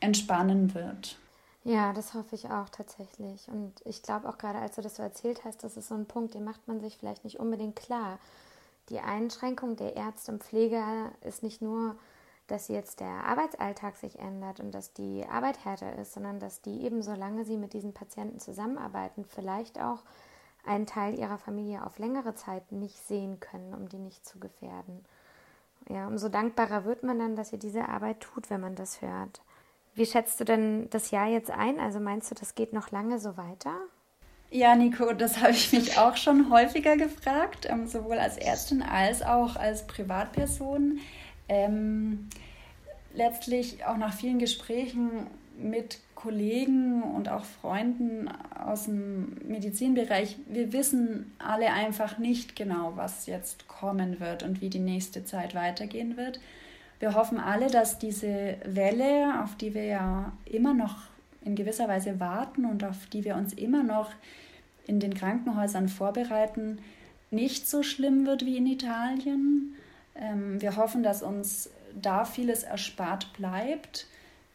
entspannen 0.00 0.74
wird. 0.74 1.18
Ja, 1.64 1.92
das 1.92 2.14
hoffe 2.14 2.34
ich 2.34 2.50
auch 2.50 2.68
tatsächlich. 2.68 3.48
Und 3.48 3.72
ich 3.84 4.02
glaube 4.02 4.28
auch 4.28 4.38
gerade, 4.38 4.58
als 4.58 4.76
du 4.76 4.82
das 4.82 4.96
so 4.96 5.02
erzählt 5.02 5.44
hast, 5.44 5.64
das 5.64 5.76
ist 5.76 5.88
so 5.88 5.94
ein 5.94 6.06
Punkt, 6.06 6.34
den 6.34 6.44
macht 6.44 6.66
man 6.68 6.80
sich 6.80 6.96
vielleicht 6.96 7.24
nicht 7.24 7.40
unbedingt 7.40 7.76
klar. 7.76 8.18
Die 8.88 9.00
Einschränkung 9.00 9.76
der 9.76 9.96
Ärzte 9.96 10.32
und 10.32 10.42
Pfleger 10.42 11.10
ist 11.20 11.42
nicht 11.42 11.60
nur, 11.60 11.96
dass 12.46 12.68
jetzt 12.68 13.00
der 13.00 13.24
Arbeitsalltag 13.24 13.96
sich 13.96 14.18
ändert 14.18 14.60
und 14.60 14.72
dass 14.72 14.94
die 14.94 15.26
Arbeit 15.30 15.64
härter 15.64 15.96
ist, 15.96 16.14
sondern 16.14 16.40
dass 16.40 16.62
die 16.62 16.82
eben, 16.82 17.02
solange 17.02 17.44
sie 17.44 17.58
mit 17.58 17.74
diesen 17.74 17.92
Patienten 17.92 18.40
zusammenarbeiten, 18.40 19.24
vielleicht 19.26 19.78
auch 19.78 20.02
einen 20.64 20.86
Teil 20.86 21.18
ihrer 21.18 21.38
Familie 21.38 21.84
auf 21.84 21.98
längere 21.98 22.34
Zeit 22.34 22.72
nicht 22.72 22.98
sehen 23.06 23.40
können, 23.40 23.74
um 23.74 23.88
die 23.88 23.98
nicht 23.98 24.26
zu 24.26 24.38
gefährden. 24.38 25.04
Ja, 25.88 26.06
umso 26.06 26.28
dankbarer 26.28 26.84
wird 26.84 27.02
man 27.02 27.18
dann, 27.18 27.36
dass 27.36 27.52
ihr 27.52 27.58
diese 27.58 27.88
Arbeit 27.88 28.20
tut, 28.20 28.50
wenn 28.50 28.60
man 28.60 28.74
das 28.74 29.00
hört. 29.00 29.40
Wie 29.94 30.06
schätzt 30.06 30.38
du 30.38 30.44
denn 30.44 30.88
das 30.90 31.10
Jahr 31.10 31.26
jetzt 31.26 31.50
ein? 31.50 31.80
Also 31.80 31.98
meinst 31.98 32.30
du, 32.30 32.34
das 32.34 32.54
geht 32.54 32.72
noch 32.72 32.90
lange 32.90 33.18
so 33.18 33.36
weiter? 33.36 33.74
Ja, 34.50 34.74
Nico, 34.74 35.12
das 35.12 35.40
habe 35.40 35.52
ich 35.52 35.72
mich 35.72 35.98
auch 35.98 36.16
schon 36.16 36.50
häufiger 36.50 36.96
gefragt, 36.96 37.66
ähm, 37.68 37.86
sowohl 37.86 38.18
als 38.18 38.36
Ärztin 38.36 38.82
als 38.82 39.22
auch 39.22 39.56
als 39.56 39.86
Privatperson. 39.86 41.00
Ähm, 41.48 42.28
letztlich 43.12 43.84
auch 43.84 43.96
nach 43.96 44.14
vielen 44.14 44.38
Gesprächen 44.38 45.26
mit 45.58 45.98
Kollegen 46.14 47.02
und 47.02 47.28
auch 47.28 47.44
Freunden 47.44 48.28
aus 48.28 48.84
dem 48.84 49.36
Medizinbereich, 49.46 50.36
wir 50.48 50.72
wissen 50.72 51.32
alle 51.38 51.72
einfach 51.72 52.18
nicht 52.18 52.56
genau, 52.56 52.92
was 52.96 53.26
jetzt 53.26 53.68
kommen 53.68 54.20
wird 54.20 54.42
und 54.42 54.60
wie 54.60 54.70
die 54.70 54.78
nächste 54.78 55.24
Zeit 55.24 55.54
weitergehen 55.54 56.16
wird. 56.16 56.40
Wir 57.00 57.14
hoffen 57.14 57.38
alle, 57.38 57.70
dass 57.70 57.98
diese 57.98 58.56
Welle, 58.64 59.42
auf 59.44 59.56
die 59.56 59.74
wir 59.74 59.84
ja 59.84 60.32
immer 60.44 60.74
noch 60.74 60.96
in 61.44 61.54
gewisser 61.54 61.88
Weise 61.88 62.18
warten 62.18 62.64
und 62.64 62.82
auf 62.82 63.06
die 63.06 63.24
wir 63.24 63.36
uns 63.36 63.52
immer 63.52 63.84
noch 63.84 64.10
in 64.86 64.98
den 64.98 65.14
Krankenhäusern 65.14 65.88
vorbereiten, 65.88 66.78
nicht 67.30 67.68
so 67.68 67.82
schlimm 67.82 68.26
wird 68.26 68.44
wie 68.44 68.56
in 68.56 68.66
Italien. 68.66 69.76
Ähm, 70.16 70.60
wir 70.60 70.76
hoffen, 70.76 71.02
dass 71.02 71.22
uns 71.22 71.70
da 71.94 72.24
vieles 72.24 72.62
erspart 72.62 73.32
bleibt. 73.34 74.06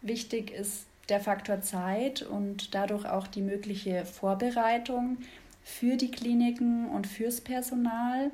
Wichtig 0.02 0.52
ist 0.52 0.86
der 1.10 1.20
Faktor 1.20 1.62
Zeit 1.62 2.22
und 2.22 2.74
dadurch 2.74 3.06
auch 3.06 3.28
die 3.28 3.42
mögliche 3.42 4.06
Vorbereitung 4.06 5.18
für 5.64 5.98
die 5.98 6.12
Kliniken 6.12 6.90
und 6.90 7.08
fürs 7.08 7.42
Personal, 7.42 8.32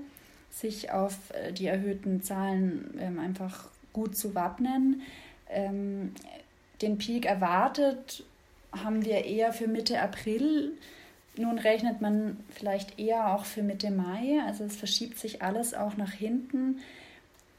sich 0.52 0.92
auf 0.92 1.16
äh, 1.34 1.54
die 1.54 1.68
erhöhten 1.68 2.24
Zahlen 2.24 2.98
ähm, 3.00 3.20
einfach 3.20 3.70
gut 3.94 4.18
zu 4.18 4.36
wappnen. 4.36 5.02
Ähm, 5.50 6.14
den 6.82 6.98
Peak 6.98 7.26
erwartet 7.26 8.24
haben 8.72 9.04
wir 9.06 9.26
eher 9.26 9.54
für 9.54 9.68
Mitte 9.68 10.00
April. 10.02 10.74
Nun 11.38 11.58
rechnet 11.60 12.02
man 12.02 12.38
vielleicht 12.50 13.00
eher 13.00 13.34
auch 13.34 13.46
für 13.46 13.64
Mitte 13.64 13.92
Mai. 13.92 14.42
Also 14.46 14.64
es 14.64 14.76
verschiebt 14.76 15.18
sich 15.18 15.42
alles 15.42 15.74
auch 15.74 15.98
nach 15.98 16.12
hinten. 16.12 16.80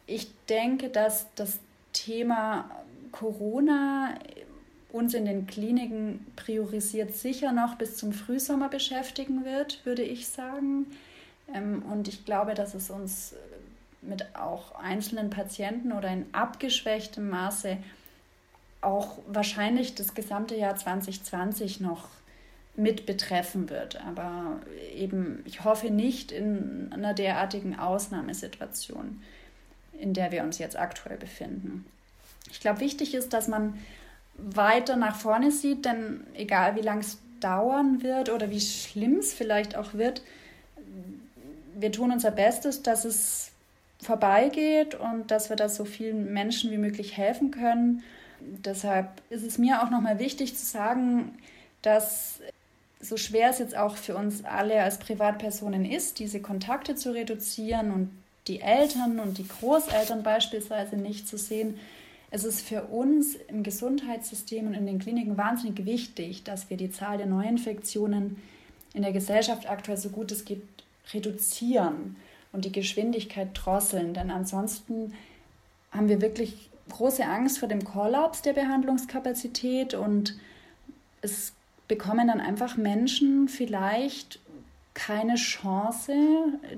Ich 0.07 0.29
denke, 0.49 0.88
dass 0.88 1.27
das 1.35 1.59
Thema 1.92 2.70
Corona 3.12 4.14
uns 4.92 5.14
in 5.14 5.24
den 5.24 5.46
Kliniken 5.46 6.26
priorisiert 6.37 7.14
sicher 7.14 7.53
noch 7.53 7.76
bis 7.76 7.96
zum 7.96 8.12
Frühsommer 8.12 8.68
beschäftigen 8.68 9.44
wird, 9.44 9.85
würde 9.85 10.03
ich 10.03 10.29
sagen. 10.29 10.87
Ähm, 11.55 11.83
und 11.90 12.09
ich 12.09 12.24
glaube, 12.24 12.55
dass 12.55 12.74
es 12.74 12.90
uns 12.90 13.35
mit 14.03 14.35
auch 14.35 14.74
einzelnen 14.76 15.31
Patienten 15.31 15.92
oder 15.92 16.09
in 16.09 16.26
abgeschwächtem 16.33 17.29
Maße 17.29 17.76
auch 18.81 19.18
wahrscheinlich 19.26 19.94
das 19.94 20.14
gesamte 20.14 20.57
Jahr 20.57 20.74
2020 20.74 21.81
noch 21.81 22.09
mit 22.76 23.05
betreffen 23.05 23.68
wird. 23.68 24.00
Aber 24.07 24.61
eben, 24.94 25.42
ich 25.44 25.64
hoffe 25.64 25.90
nicht 25.90 26.33
in 26.33 26.90
einer 26.92 27.12
derartigen 27.12 27.79
Ausnahmesituation, 27.79 29.22
in 29.98 30.14
der 30.14 30.33
wir 30.33 30.42
uns 30.42 30.59
jetzt 30.59 30.79
aktuell 30.79 31.18
befinden. 31.18 31.85
Ich 32.50 32.61
glaube, 32.61 32.81
wichtig 32.81 33.14
ist, 33.14 33.33
dass 33.33 33.48
man 33.48 33.79
weiter 34.42 34.96
nach 34.96 35.16
vorne 35.16 35.50
sieht, 35.50 35.85
denn 35.85 36.26
egal 36.35 36.76
wie 36.76 36.81
lange 36.81 37.00
es 37.00 37.18
dauern 37.40 38.03
wird 38.03 38.31
oder 38.31 38.50
wie 38.50 38.61
schlimm 38.61 39.16
es 39.18 39.33
vielleicht 39.33 39.76
auch 39.76 39.94
wird, 39.94 40.22
wir 41.74 41.92
tun 41.92 42.12
unser 42.12 42.31
Bestes, 42.31 42.83
dass 42.83 43.05
es 43.05 43.53
vorbeigeht 44.03 44.94
und 44.94 45.31
dass 45.31 45.48
wir 45.50 45.57
da 45.57 45.68
so 45.68 45.85
vielen 45.85 46.33
Menschen 46.33 46.70
wie 46.70 46.79
möglich 46.79 47.16
helfen 47.16 47.50
können. 47.50 48.03
Deshalb 48.40 49.09
ist 49.29 49.44
es 49.44 49.59
mir 49.59 49.83
auch 49.83 49.90
nochmal 49.90 50.18
wichtig 50.18 50.57
zu 50.57 50.64
sagen, 50.64 51.38
dass 51.83 52.40
so 53.00 53.16
schwer 53.16 53.50
es 53.50 53.59
jetzt 53.59 53.76
auch 53.76 53.96
für 53.96 54.16
uns 54.16 54.44
alle 54.44 54.83
als 54.83 54.98
Privatpersonen 54.98 55.85
ist, 55.85 56.18
diese 56.18 56.40
Kontakte 56.40 56.94
zu 56.94 57.12
reduzieren 57.14 57.90
und 57.92 58.11
die 58.46 58.61
Eltern 58.61 59.20
und 59.20 59.38
die 59.38 59.48
Großeltern 59.48 60.22
beispielsweise 60.22 60.96
nicht 60.96 61.29
zu 61.29 61.38
sehen, 61.38 61.79
es 62.30 62.44
ist 62.44 62.60
für 62.62 62.84
uns 62.84 63.34
im 63.48 63.62
Gesundheitssystem 63.62 64.66
und 64.66 64.74
in 64.74 64.86
den 64.86 64.98
Kliniken 64.98 65.36
wahnsinnig 65.36 65.84
wichtig, 65.84 66.44
dass 66.44 66.70
wir 66.70 66.76
die 66.76 66.90
Zahl 66.90 67.18
der 67.18 67.26
Neuinfektionen 67.26 68.36
in 68.94 69.02
der 69.02 69.12
Gesellschaft 69.12 69.68
aktuell 69.68 69.98
so 69.98 70.10
gut 70.10 70.30
es 70.30 70.44
geht 70.44 70.62
reduzieren 71.12 72.16
und 72.52 72.64
die 72.64 72.72
Geschwindigkeit 72.72 73.48
drosseln. 73.54 74.14
Denn 74.14 74.30
ansonsten 74.30 75.14
haben 75.90 76.08
wir 76.08 76.20
wirklich 76.20 76.70
große 76.88 77.24
Angst 77.24 77.58
vor 77.58 77.68
dem 77.68 77.84
Kollaps 77.84 78.42
der 78.42 78.52
Behandlungskapazität 78.52 79.94
und 79.94 80.36
es 81.22 81.52
bekommen 81.88 82.28
dann 82.28 82.40
einfach 82.40 82.76
Menschen 82.76 83.48
vielleicht 83.48 84.38
keine 84.94 85.36
Chance, 85.36 86.12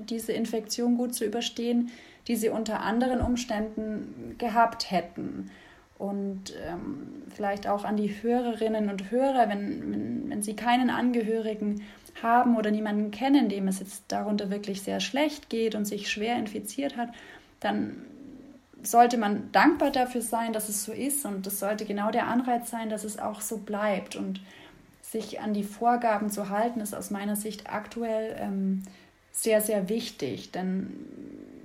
diese 0.09 0.33
Infektion 0.33 0.97
gut 0.97 1.13
zu 1.13 1.25
überstehen, 1.25 1.91
die 2.27 2.35
sie 2.35 2.49
unter 2.49 2.81
anderen 2.81 3.21
Umständen 3.21 4.35
gehabt 4.37 4.91
hätten. 4.91 5.51
Und 5.97 6.53
ähm, 6.67 7.23
vielleicht 7.33 7.67
auch 7.67 7.85
an 7.85 7.97
die 7.97 8.21
Hörerinnen 8.21 8.89
und 8.89 9.11
Hörer, 9.11 9.47
wenn, 9.49 9.91
wenn, 9.91 10.29
wenn 10.29 10.41
sie 10.41 10.55
keinen 10.55 10.89
Angehörigen 10.89 11.81
haben 12.21 12.57
oder 12.57 12.71
niemanden 12.71 13.11
kennen, 13.11 13.49
dem 13.49 13.67
es 13.67 13.79
jetzt 13.79 14.03
darunter 14.07 14.49
wirklich 14.49 14.81
sehr 14.81 14.99
schlecht 14.99 15.49
geht 15.49 15.75
und 15.75 15.85
sich 15.85 16.09
schwer 16.11 16.37
infiziert 16.37 16.97
hat, 16.97 17.09
dann 17.59 18.03
sollte 18.81 19.17
man 19.17 19.51
dankbar 19.51 19.91
dafür 19.91 20.21
sein, 20.21 20.51
dass 20.51 20.69
es 20.69 20.83
so 20.83 20.91
ist. 20.91 21.25
Und 21.25 21.45
das 21.45 21.59
sollte 21.59 21.85
genau 21.85 22.11
der 22.11 22.27
Anreiz 22.27 22.69
sein, 22.69 22.89
dass 22.89 23.03
es 23.03 23.17
auch 23.17 23.41
so 23.41 23.57
bleibt. 23.57 24.15
Und 24.15 24.41
sich 25.01 25.39
an 25.39 25.53
die 25.53 25.63
Vorgaben 25.63 26.29
zu 26.29 26.49
halten, 26.49 26.81
ist 26.81 26.95
aus 26.95 27.11
meiner 27.11 27.35
Sicht 27.35 27.69
aktuell 27.71 28.35
ähm, 28.39 28.83
sehr, 29.31 29.61
sehr 29.61 29.87
wichtig, 29.89 30.51
denn 30.51 30.91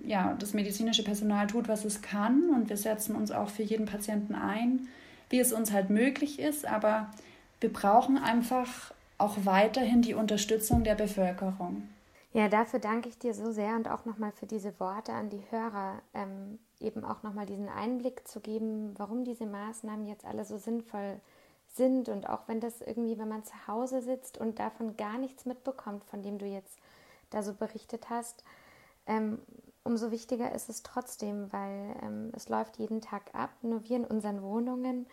ja, 0.09 0.35
das 0.39 0.55
medizinische 0.55 1.05
Personal 1.05 1.47
tut, 1.47 1.69
was 1.69 1.85
es 1.85 2.01
kann. 2.01 2.51
Und 2.51 2.69
wir 2.71 2.77
setzen 2.77 3.15
uns 3.15 3.31
auch 3.31 3.51
für 3.51 3.63
jeden 3.63 3.87
Patienten 3.87 4.35
ein, 4.35 4.89
wie 5.29 5.39
es 5.39 5.53
uns 5.53 5.73
halt 5.73 5.91
möglich 5.91 6.39
ist, 6.39 6.67
aber 6.67 7.11
wir 7.61 7.73
brauchen 7.73 8.17
einfach 8.17 8.93
auch 9.19 9.37
weiterhin 9.45 10.01
die 10.01 10.15
Unterstützung 10.15 10.85
der 10.85 10.95
Bevölkerung. 10.95 11.89
Ja, 12.33 12.49
dafür 12.49 12.79
danke 12.79 13.09
ich 13.09 13.19
dir 13.19 13.35
so 13.35 13.53
sehr 13.53 13.75
und 13.75 13.89
auch 13.89 14.05
nochmal 14.05 14.33
für 14.33 14.47
diese 14.47 14.79
Worte 14.81 15.13
an 15.13 15.29
die 15.29 15.43
Hörer, 15.51 16.01
ähm, 16.15 16.59
eben 16.81 17.05
auch 17.05 17.23
nochmal 17.23 17.47
diesen 17.47 17.69
Einblick 17.69 18.27
zu 18.29 18.41
geben, 18.41 18.95
warum 18.97 19.25
diese 19.25 19.47
Maßnahmen 19.47 20.07
jetzt 20.07 20.25
alle 20.25 20.45
so 20.45 20.57
sinnvoll 20.57 21.21
sind. 21.75 22.09
Und 22.09 22.29
auch 22.29 22.47
wenn 22.47 22.61
das 22.61 22.81
irgendwie, 22.81 23.19
wenn 23.19 23.29
man 23.29 23.45
zu 23.45 23.67
Hause 23.67 24.01
sitzt 24.03 24.39
und 24.39 24.59
davon 24.59 24.97
gar 24.97 25.19
nichts 25.19 25.47
mitbekommt, 25.47 26.05
von 26.05 26.23
dem 26.23 26.39
du 26.39 26.47
jetzt 26.47 26.79
da 27.31 27.43
so 27.43 27.53
berichtet 27.53 28.09
hast, 28.09 28.45
ähm, 29.07 29.39
umso 29.89 30.11
wichtiger 30.11 30.53
ist 30.53 30.69
es 30.69 30.83
trotzdem, 30.83 31.51
weil 31.51 31.97
ähm, 32.03 32.31
es 32.37 32.51
läuft 32.51 32.77
jeden 32.77 33.01
Tag 33.01 33.23
ab. 33.33 33.49
Nur 33.63 33.89
wir 33.89 33.97
in 33.97 34.05
unseren 34.05 34.43
Wohnungen 34.43 35.07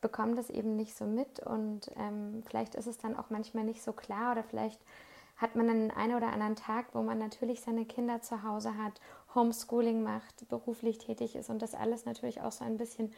bekommen 0.00 0.36
das 0.36 0.48
eben 0.48 0.76
nicht 0.76 0.96
so 0.96 1.04
mit 1.04 1.40
und 1.40 1.90
ähm, 1.96 2.42
vielleicht 2.46 2.76
ist 2.76 2.86
es 2.86 2.98
dann 2.98 3.16
auch 3.16 3.30
manchmal 3.30 3.64
nicht 3.64 3.82
so 3.82 3.92
klar 3.92 4.32
oder 4.32 4.44
vielleicht 4.44 4.80
hat 5.36 5.56
man 5.56 5.66
dann 5.66 5.90
einen 5.90 6.14
oder 6.14 6.32
anderen 6.32 6.54
Tag, 6.54 6.86
wo 6.92 7.02
man 7.02 7.18
natürlich 7.18 7.62
seine 7.62 7.84
Kinder 7.84 8.22
zu 8.22 8.44
Hause 8.44 8.76
hat, 8.76 9.00
Homeschooling 9.34 10.04
macht, 10.04 10.48
beruflich 10.48 10.98
tätig 10.98 11.34
ist 11.34 11.50
und 11.50 11.60
das 11.60 11.74
alles 11.74 12.04
natürlich 12.04 12.42
auch 12.42 12.52
so 12.52 12.64
ein 12.64 12.76
bisschen 12.76 13.12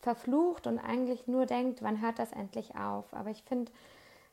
verflucht 0.00 0.66
und 0.66 0.78
eigentlich 0.78 1.26
nur 1.26 1.44
denkt, 1.44 1.82
wann 1.82 2.00
hört 2.00 2.18
das 2.18 2.32
endlich 2.32 2.76
auf. 2.76 3.12
Aber 3.12 3.28
ich 3.28 3.42
finde, 3.42 3.70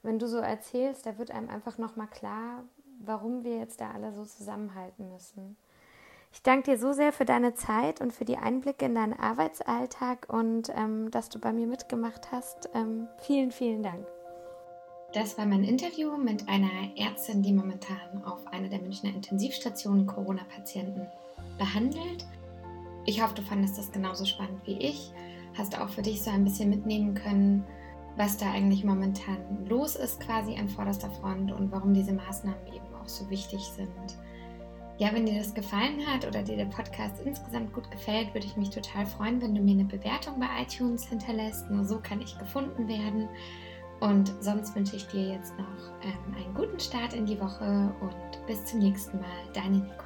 wenn 0.04 0.20
du 0.20 0.28
so 0.28 0.38
erzählst, 0.38 1.06
da 1.06 1.18
wird 1.18 1.32
einem 1.32 1.50
einfach 1.50 1.78
nochmal 1.78 2.08
klar, 2.08 2.64
warum 3.00 3.44
wir 3.44 3.58
jetzt 3.58 3.82
da 3.82 3.92
alle 3.92 4.14
so 4.14 4.24
zusammenhalten 4.24 5.12
müssen. 5.12 5.58
Ich 6.34 6.42
danke 6.42 6.72
dir 6.72 6.78
so 6.80 6.94
sehr 6.94 7.14
für 7.14 7.26
deine 7.26 7.54
Zeit 7.54 8.02
und 8.02 8.12
für 8.12 8.26
die 8.26 8.38
Einblicke 8.38 8.86
in 8.86 8.96
deinen 8.96 9.14
Arbeitsalltag 9.14 10.26
und 10.34 10.70
ähm, 10.76 11.12
dass 11.12 11.30
du 11.30 11.40
bei 11.40 11.54
mir 11.54 11.68
mitgemacht 11.68 12.32
hast. 12.32 12.72
Ähm, 12.74 13.08
vielen, 13.20 13.52
vielen 13.52 13.84
Dank. 13.84 14.08
Das 15.14 15.38
war 15.38 15.46
mein 15.46 15.64
Interview 15.64 16.18
mit 16.18 16.50
einer 16.50 16.72
Ärztin, 16.98 17.44
die 17.44 17.54
momentan 17.54 18.24
auf 18.26 18.48
einer 18.48 18.68
der 18.68 18.82
Münchner 18.82 19.12
Intensivstationen 19.12 20.08
Corona-Patienten 20.08 21.06
behandelt. 21.60 22.26
Ich 23.06 23.22
hoffe, 23.22 23.36
du 23.36 23.44
fandest 23.44 23.78
das 23.78 23.92
genauso 23.92 24.26
spannend 24.26 24.66
wie 24.66 24.80
ich. 24.80 25.14
hast 25.56 25.80
auch 25.80 25.90
für 25.90 26.02
dich 26.02 26.24
so 26.24 26.32
ein 26.32 26.44
bisschen 26.44 26.72
mitnehmen 26.72 27.14
können, 27.14 27.64
was 28.18 28.38
da 28.38 28.52
eigentlich 28.52 28.84
momentan 28.84 29.68
los 29.68 29.96
ist, 29.96 30.20
quasi 30.20 30.56
an 30.56 30.68
vorderster 30.68 31.12
Front 31.12 31.52
und 31.52 31.72
warum 31.72 31.94
diese 31.94 32.14
Maßnahmen 32.14 32.74
eben 32.74 32.96
auch 32.96 33.08
so 33.08 33.30
wichtig 33.30 33.62
sind. 33.76 34.18
Ja, 35.00 35.12
wenn 35.12 35.26
dir 35.26 35.40
das 35.40 35.54
gefallen 35.54 36.06
hat 36.06 36.26
oder 36.26 36.44
dir 36.44 36.56
der 36.56 36.66
Podcast 36.66 37.20
insgesamt 37.26 37.74
gut 37.74 37.90
gefällt, 37.90 38.34
würde 38.34 38.46
ich 38.46 38.56
mich 38.56 38.70
total 38.70 39.06
freuen, 39.06 39.42
wenn 39.42 39.56
du 39.56 39.62
mir 39.62 39.72
eine 39.72 39.86
Bewertung 39.86 40.40
bei 40.40 40.48
iTunes 40.62 41.08
hinterlässt. 41.08 41.70
Nur 41.70 41.84
so 41.84 42.00
kann 42.00 42.22
ich 42.22 42.38
gefunden 42.38 42.88
werden. 42.88 43.28
Und 44.00 44.34
sonst 44.40 44.76
wünsche 44.76 44.98
ich 44.98 45.08
dir 45.08 45.30
jetzt 45.30 45.58
noch 45.58 45.92
ähm, 46.04 46.36
einen 46.36 46.54
guten 46.54 46.80
Start 46.80 47.14
in 47.14 47.26
die 47.26 47.40
Woche 47.40 47.94
und 48.02 48.46
bis 48.48 48.66
zum 48.66 48.80
nächsten 48.80 49.18
Mal. 49.18 49.52
Deine 49.54 49.78
Nicole. 49.78 50.03